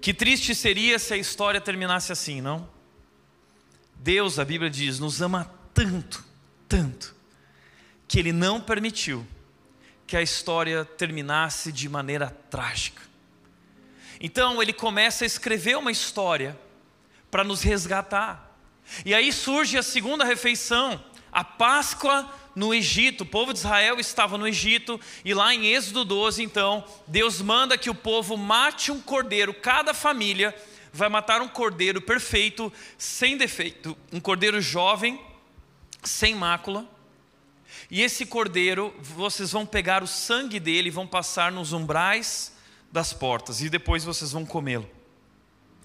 [0.00, 2.68] que triste seria se a história terminasse assim, não?
[3.96, 6.24] Deus, a Bíblia diz, nos ama tanto,
[6.68, 7.14] tanto,
[8.08, 9.26] que Ele não permitiu
[10.06, 13.00] que a história terminasse de maneira trágica.
[14.20, 16.58] Então, Ele começa a escrever uma história
[17.30, 18.54] para nos resgatar.
[19.06, 21.02] E aí surge a segunda refeição,
[21.32, 23.22] a Páscoa no Egito.
[23.22, 27.78] O povo de Israel estava no Egito e lá em Êxodo 12, então, Deus manda
[27.78, 30.54] que o povo mate um cordeiro, cada família
[30.92, 35.18] vai matar um cordeiro perfeito, sem defeito, um cordeiro jovem,
[36.04, 36.86] sem mácula.
[37.90, 42.52] E esse cordeiro, vocês vão pegar o sangue dele e vão passar nos umbrais
[42.90, 44.88] das portas, e depois vocês vão comê-lo.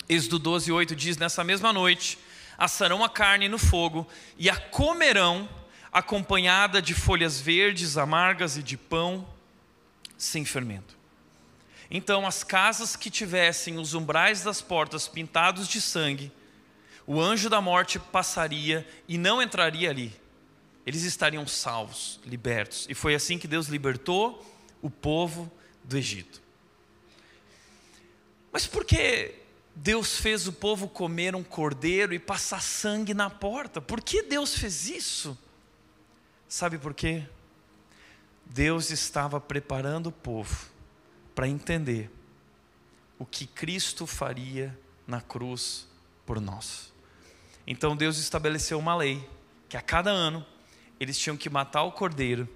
[0.09, 2.17] Êxodo 12, 8 diz: Nessa mesma noite,
[2.57, 5.47] assarão a carne no fogo e a comerão
[5.91, 9.27] acompanhada de folhas verdes, amargas e de pão
[10.17, 10.97] sem fermento.
[11.89, 16.31] Então, as casas que tivessem os umbrais das portas pintados de sangue,
[17.05, 20.13] o anjo da morte passaria e não entraria ali.
[20.85, 22.85] Eles estariam salvos, libertos.
[22.89, 24.45] E foi assim que Deus libertou
[24.81, 25.51] o povo
[25.83, 26.41] do Egito.
[28.51, 29.35] Mas por que
[29.79, 33.79] Deus fez o povo comer um cordeiro e passar sangue na porta?
[33.79, 35.37] Por que Deus fez isso?
[36.49, 37.23] Sabe por quê?
[38.43, 40.67] Deus estava preparando o povo
[41.35, 42.09] para entender
[43.19, 44.75] o que Cristo faria
[45.05, 45.87] na cruz
[46.25, 46.91] por nós.
[47.67, 49.29] Então Deus estabeleceu uma lei
[49.69, 50.43] que a cada ano
[50.99, 52.49] eles tinham que matar o cordeiro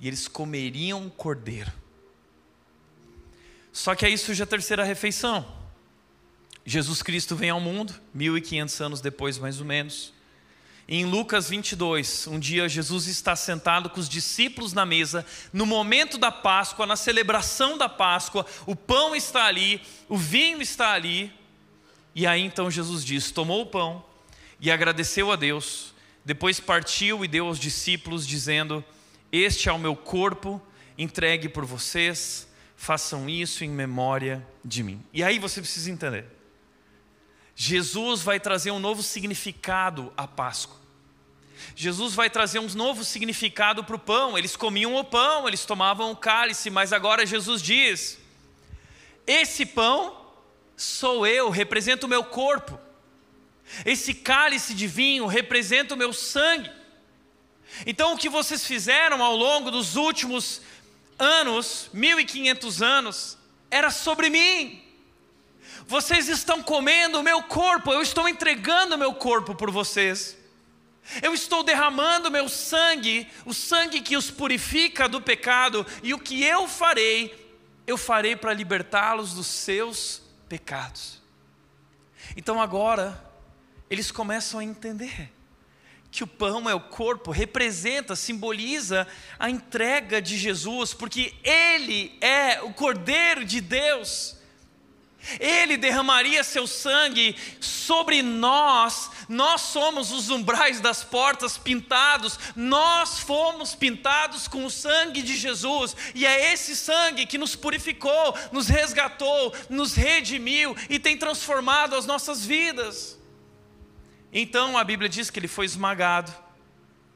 [0.00, 1.72] e eles comeriam o cordeiro.
[3.72, 5.63] Só que aí surge a terceira refeição.
[6.66, 10.12] Jesus Cristo vem ao mundo, 1500 anos depois mais ou menos.
[10.86, 16.18] Em Lucas 22, um dia Jesus está sentado com os discípulos na mesa, no momento
[16.18, 21.32] da Páscoa, na celebração da Páscoa, o pão está ali, o vinho está ali,
[22.14, 24.04] e aí então Jesus diz: tomou o pão
[24.60, 28.84] e agradeceu a Deus, depois partiu e deu aos discípulos, dizendo:
[29.32, 30.60] Este é o meu corpo,
[30.98, 32.46] entregue por vocês,
[32.76, 35.02] façam isso em memória de mim.
[35.14, 36.43] E aí você precisa entender.
[37.56, 40.84] Jesus vai trazer um novo significado à Páscoa.
[41.76, 44.36] Jesus vai trazer um novo significado para o pão.
[44.36, 48.18] Eles comiam o pão, eles tomavam o cálice, mas agora Jesus diz:
[49.26, 50.16] Esse pão
[50.76, 52.78] sou eu, representa o meu corpo.
[53.84, 56.70] Esse cálice de vinho representa o meu sangue.
[57.86, 60.60] Então, o que vocês fizeram ao longo dos últimos
[61.18, 63.38] anos, 1500 anos,
[63.70, 64.83] era sobre mim.
[65.86, 70.36] Vocês estão comendo o meu corpo, eu estou entregando o meu corpo por vocês.
[71.22, 76.42] Eu estou derramando meu sangue, o sangue que os purifica do pecado, e o que
[76.42, 77.54] eu farei,
[77.86, 81.20] eu farei para libertá-los dos seus pecados.
[82.34, 83.22] Então agora,
[83.90, 85.30] eles começam a entender
[86.10, 89.06] que o pão é o corpo, representa, simboliza
[89.38, 94.33] a entrega de Jesus, porque Ele é o Cordeiro de Deus
[95.40, 99.10] ele derramaria seu sangue sobre nós.
[99.28, 102.38] Nós somos os umbrais das portas pintados.
[102.54, 105.96] Nós fomos pintados com o sangue de Jesus.
[106.14, 112.06] E é esse sangue que nos purificou, nos resgatou, nos redimiu e tem transformado as
[112.06, 113.18] nossas vidas.
[114.32, 116.34] Então a Bíblia diz que ele foi esmagado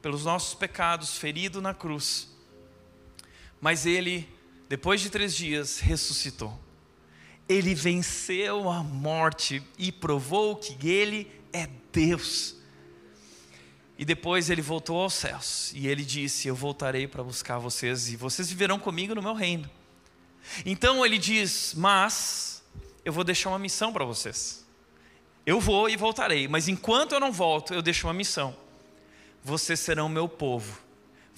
[0.01, 2.29] pelos nossos pecados, ferido na cruz.
[3.59, 4.27] Mas ele,
[4.69, 6.68] depois de três dias, ressuscitou
[7.49, 12.55] ele venceu a morte e provou que ele é Deus.
[13.97, 18.15] E depois ele voltou aos céus e ele disse: Eu voltarei para buscar vocês e
[18.15, 19.67] vocês viverão comigo no meu reino.
[20.63, 22.63] Então ele diz: Mas
[23.03, 24.63] eu vou deixar uma missão para vocês.
[25.43, 28.55] Eu vou e voltarei, mas enquanto eu não volto, eu deixo uma missão.
[29.43, 30.88] Vocês serão meu povo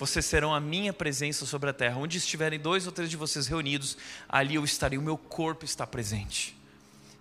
[0.02, 1.97] vocês serão a minha presença sobre a terra.
[1.97, 3.95] Onde estiverem dois ou três de vocês reunidos,
[4.28, 6.58] ali eu estarei, o meu corpo está presente.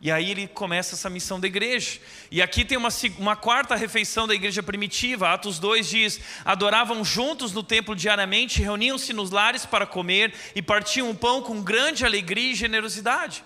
[0.01, 2.01] E aí ele começa essa missão da igreja.
[2.31, 5.28] E aqui tem uma, uma quarta refeição da igreja primitiva.
[5.28, 11.11] Atos 2 diz: adoravam juntos no templo diariamente, reuniam-se nos lares para comer e partiam
[11.11, 13.45] o pão com grande alegria e generosidade.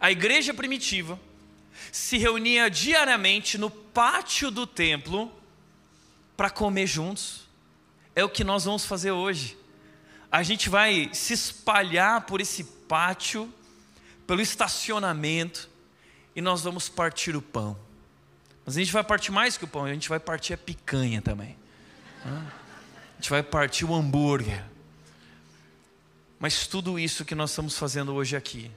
[0.00, 1.20] A igreja primitiva
[1.92, 5.30] se reunia diariamente no pátio do templo
[6.34, 7.39] para comer juntos
[8.14, 9.56] é o que nós vamos fazer hoje.
[10.30, 13.52] A gente vai se espalhar por esse pátio,
[14.26, 15.68] pelo estacionamento,
[16.34, 17.76] e nós vamos partir o pão.
[18.64, 21.20] Mas a gente vai partir mais que o pão, a gente vai partir a picanha
[21.20, 21.56] também.
[22.24, 24.64] A gente vai partir o hambúrguer.
[26.38, 28.70] Mas tudo isso que nós estamos fazendo hoje aqui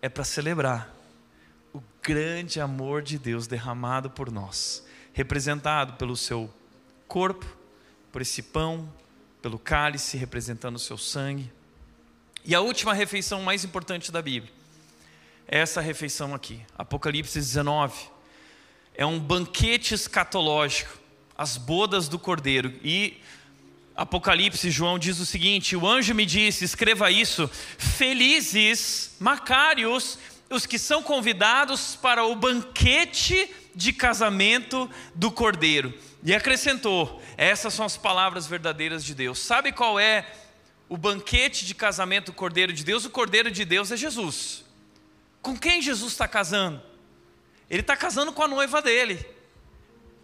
[0.00, 0.94] é para celebrar
[1.72, 6.52] o grande amor de Deus derramado por nós, representado pelo seu
[7.06, 7.46] corpo,
[8.12, 8.92] por esse pão,
[9.40, 11.50] pelo cálice representando o seu sangue.
[12.44, 14.52] E a última refeição mais importante da Bíblia
[15.46, 18.08] é essa refeição aqui, Apocalipse 19.
[18.94, 20.98] É um banquete escatológico,
[21.36, 22.72] as bodas do cordeiro.
[22.82, 23.18] E
[23.96, 30.78] Apocalipse, João diz o seguinte: O anjo me disse: escreva isso, felizes, macários, os que
[30.78, 35.92] são convidados para o banquete de casamento do cordeiro.
[36.22, 39.38] E acrescentou: essas são as palavras verdadeiras de Deus.
[39.38, 40.30] Sabe qual é
[40.88, 43.04] o banquete de casamento do Cordeiro de Deus?
[43.04, 44.64] O Cordeiro de Deus é Jesus.
[45.40, 46.82] Com quem Jesus está casando?
[47.68, 49.24] Ele está casando com a noiva dele.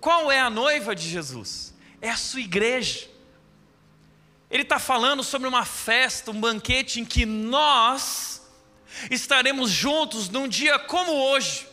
[0.01, 1.75] Qual é a noiva de Jesus?
[2.01, 3.09] É a sua igreja.
[4.51, 8.43] Ele está falando sobre uma festa, um banquete em que nós
[9.11, 11.67] estaremos juntos num dia como hoje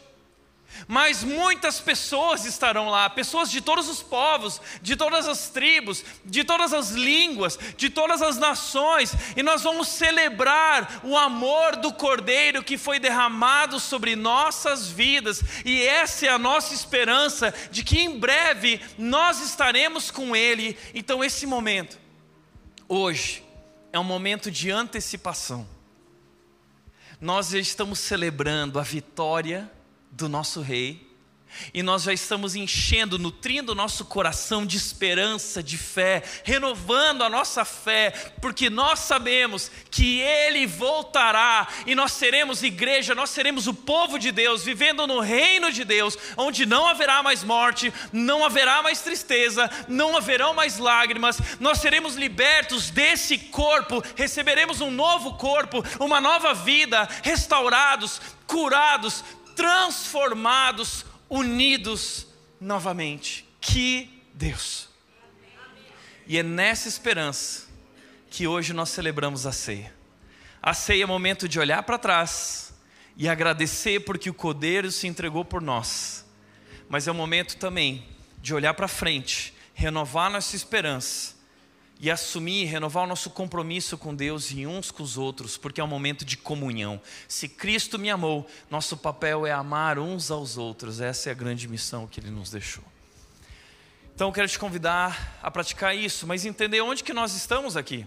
[0.88, 6.43] mas muitas pessoas estarão lá, pessoas de todos os povos, de todas as tribos, de
[6.43, 12.63] todas as línguas, de todas as nações, e nós vamos celebrar o amor do Cordeiro
[12.63, 18.19] que foi derramado sobre nossas vidas, e essa é a nossa esperança de que em
[18.19, 20.78] breve nós estaremos com Ele.
[20.93, 21.97] Então, esse momento,
[22.88, 23.43] hoje,
[23.91, 25.67] é um momento de antecipação.
[27.21, 29.71] Nós estamos celebrando a vitória
[30.16, 31.14] do nosso Rei,
[31.74, 37.30] e nós já estamos enchendo, nutrindo o nosso coração de esperança, de fé, renovando a
[37.30, 38.11] nossa fé,
[38.41, 44.32] porque nós sabemos que Ele voltará e nós seremos igreja, nós seremos o povo de
[44.32, 49.70] Deus, vivendo no reino de Deus, onde não haverá mais morte, não haverá mais tristeza,
[49.88, 56.53] não haverão mais lágrimas, nós seremos libertos desse corpo, receberemos um novo corpo, uma nova
[56.53, 59.24] vida, restaurados, curados,
[59.55, 62.27] transformados, unidos
[62.59, 63.47] novamente.
[63.59, 64.89] Que Deus!
[66.25, 67.67] E é nessa esperança
[68.29, 69.93] que hoje nós celebramos a ceia.
[70.61, 72.73] A ceia é momento de olhar para trás
[73.17, 76.25] e agradecer porque o Cordeiro se entregou por nós.
[76.87, 78.07] Mas é o momento também
[78.41, 81.42] de olhar para frente, renovar nossa esperança
[82.03, 85.83] e assumir, renovar o nosso compromisso com Deus e uns com os outros, porque é
[85.85, 86.99] um momento de comunhão.
[87.29, 90.99] Se Cristo me amou, nosso papel é amar uns aos outros.
[90.99, 92.83] Essa é a grande missão que Ele nos deixou.
[94.13, 98.05] Então eu quero te convidar a praticar isso, mas entender onde que nós estamos aqui.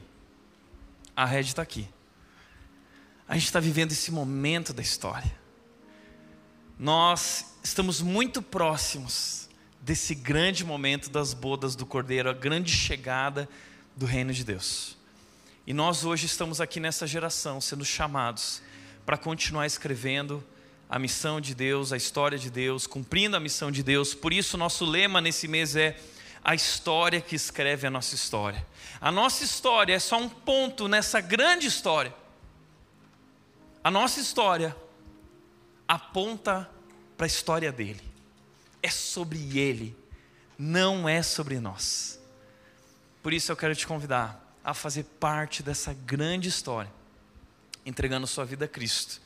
[1.16, 1.88] A rede está aqui.
[3.26, 5.34] A gente está vivendo esse momento da história.
[6.78, 9.48] Nós estamos muito próximos
[9.80, 13.48] desse grande momento das bodas do Cordeiro, a grande chegada
[13.96, 14.96] do reino de Deus.
[15.66, 18.62] E nós hoje estamos aqui nessa geração sendo chamados
[19.04, 20.44] para continuar escrevendo
[20.88, 24.14] a missão de Deus, a história de Deus, cumprindo a missão de Deus.
[24.14, 25.98] Por isso, nosso lema nesse mês é
[26.44, 28.64] a história que escreve a nossa história.
[29.00, 32.14] A nossa história é só um ponto nessa grande história.
[33.82, 34.76] A nossa história
[35.88, 36.70] aponta
[37.16, 38.02] para a história dele.
[38.82, 39.96] É sobre ele,
[40.56, 42.20] não é sobre nós.
[43.26, 46.92] Por isso eu quero te convidar a fazer parte dessa grande história,
[47.84, 49.20] entregando sua vida a Cristo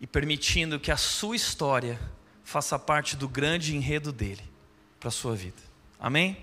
[0.00, 1.98] e permitindo que a sua história
[2.44, 4.48] faça parte do grande enredo dele
[5.00, 5.60] para a sua vida.
[5.98, 6.36] Amém?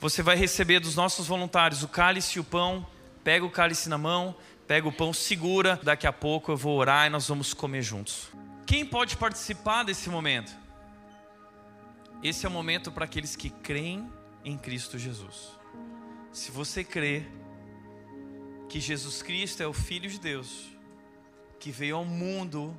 [0.00, 2.84] Você vai receber dos nossos voluntários o cálice e o pão.
[3.22, 4.34] Pega o cálice na mão,
[4.66, 5.78] pega o pão, segura.
[5.80, 8.30] Daqui a pouco eu vou orar e nós vamos comer juntos.
[8.66, 10.50] Quem pode participar desse momento?
[12.20, 14.10] Esse é o momento para aqueles que creem
[14.44, 15.50] em Cristo Jesus.
[16.32, 17.24] Se você crê
[18.68, 20.68] que Jesus Cristo é o Filho de Deus,
[21.60, 22.76] que veio ao mundo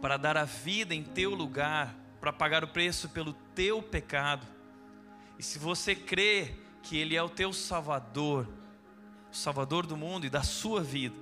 [0.00, 4.46] para dar a vida em teu lugar, para pagar o preço pelo teu pecado,
[5.38, 8.46] e se você crê que Ele é o teu Salvador,
[9.32, 11.16] o Salvador do mundo e da sua vida,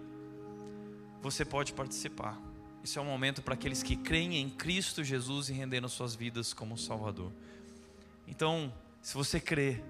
[1.23, 2.39] você pode participar.
[2.83, 6.55] Esse é um momento para aqueles que creem em Cristo Jesus e renderam suas vidas
[6.55, 7.33] como Salvador.
[8.29, 8.73] Então,
[9.07, 9.81] se você crê,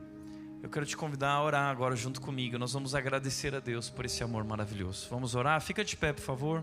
[0.62, 2.59] eu quero te convidar a orar agora junto comigo.
[2.59, 5.09] Nós vamos agradecer a Deus por esse amor maravilhoso.
[5.09, 5.59] Vamos orar?
[5.62, 6.62] Fica de pé, por favor.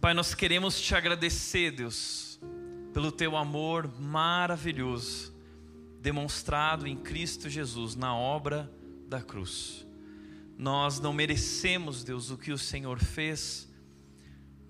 [0.00, 2.40] Pai, nós queremos te agradecer, Deus,
[2.94, 5.30] pelo teu amor maravilhoso,
[6.00, 8.72] demonstrado em Cristo Jesus, na obra
[9.06, 9.86] da cruz.
[10.56, 13.70] Nós não merecemos, Deus, o que o Senhor fez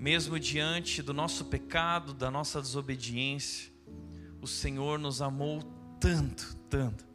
[0.02, 3.72] mesmo diante do nosso pecado, da nossa desobediência,
[4.40, 5.62] o Senhor nos amou
[6.00, 7.06] tanto, tanto,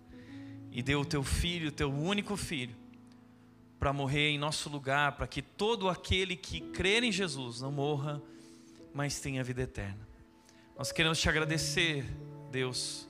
[0.72, 2.74] e deu o teu filho, o teu único filho,
[3.78, 8.22] para morrer em nosso lugar, para que todo aquele que crer em Jesus não morra,
[8.94, 10.08] mas tenha vida eterna.
[10.78, 12.06] Nós queremos te agradecer,
[12.54, 13.06] Deus,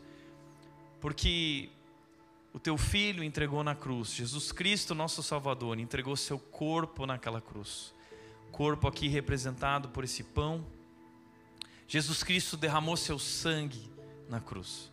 [1.00, 1.70] porque
[2.52, 7.96] o teu filho entregou na cruz, Jesus Cristo, nosso Salvador, entregou seu corpo naquela cruz
[8.52, 10.66] corpo aqui representado por esse pão.
[11.88, 13.90] Jesus Cristo derramou seu sangue
[14.30, 14.92] na cruz,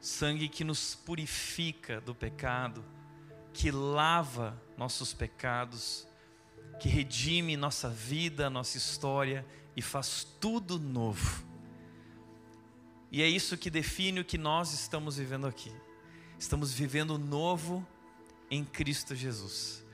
[0.00, 2.84] sangue que nos purifica do pecado,
[3.52, 6.06] que lava nossos pecados,
[6.80, 9.44] que redime nossa vida, nossa história
[9.76, 11.44] e faz tudo novo.
[13.12, 15.72] E é isso que define o que nós estamos vivendo aqui.
[16.38, 17.86] Estamos vivendo novo
[18.50, 19.84] em Cristo Jesus.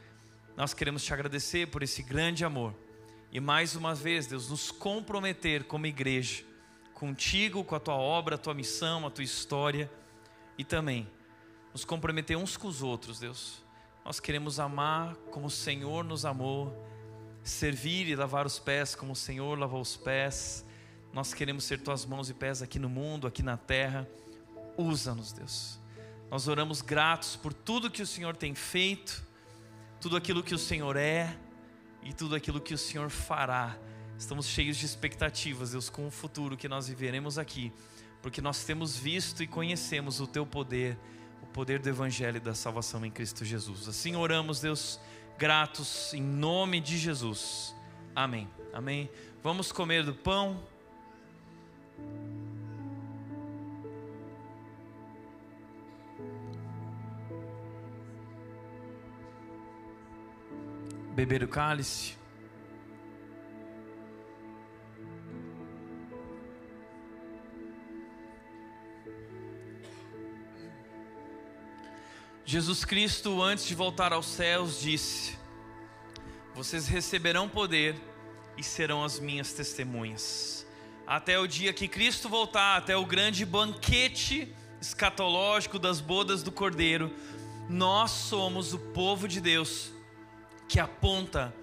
[0.56, 2.74] Nós queremos te agradecer por esse grande amor
[3.32, 6.44] e mais uma vez, Deus, nos comprometer como igreja,
[6.94, 9.90] contigo, com a tua obra, a tua missão, a tua história,
[10.56, 11.08] e também
[11.72, 13.62] nos comprometer uns com os outros, Deus,
[14.02, 16.86] Nós queremos amar como o Senhor nos amou,
[17.42, 20.64] servir e lavar os pés como o Senhor lavou os pés.
[21.12, 24.08] Nós queremos ser tuas mãos e pés aqui no mundo, aqui na terra.
[24.76, 25.78] Usa-nos, Deus.
[26.30, 29.24] Nós oramos gratos por tudo que o Senhor tem feito,
[30.00, 31.36] tudo aquilo que o Senhor é
[32.06, 33.76] e tudo aquilo que o Senhor fará.
[34.16, 37.72] Estamos cheios de expectativas, Deus, com o futuro que nós viveremos aqui,
[38.22, 40.96] porque nós temos visto e conhecemos o Teu poder
[41.42, 43.88] o poder do Evangelho e da salvação em Cristo Jesus.
[43.88, 45.00] Assim oramos, Deus,
[45.38, 47.74] gratos em nome de Jesus.
[48.14, 48.48] Amém.
[48.72, 49.10] Amém.
[49.42, 50.62] Vamos comer do pão.
[61.16, 62.14] Beber o cálice.
[72.44, 75.38] Jesus Cristo, antes de voltar aos céus, disse:
[76.54, 77.96] Vocês receberão poder
[78.58, 80.66] e serão as minhas testemunhas.
[81.06, 87.10] Até o dia que Cristo voltar, até o grande banquete escatológico das bodas do Cordeiro,
[87.70, 89.95] nós somos o povo de Deus
[90.68, 91.54] que aponta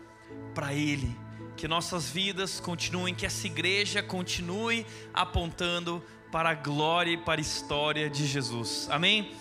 [0.54, 1.16] para Ele.
[1.56, 7.42] Que nossas vidas continuem, que essa igreja continue apontando para a glória e para a
[7.42, 8.88] história de Jesus.
[8.90, 9.32] Amém?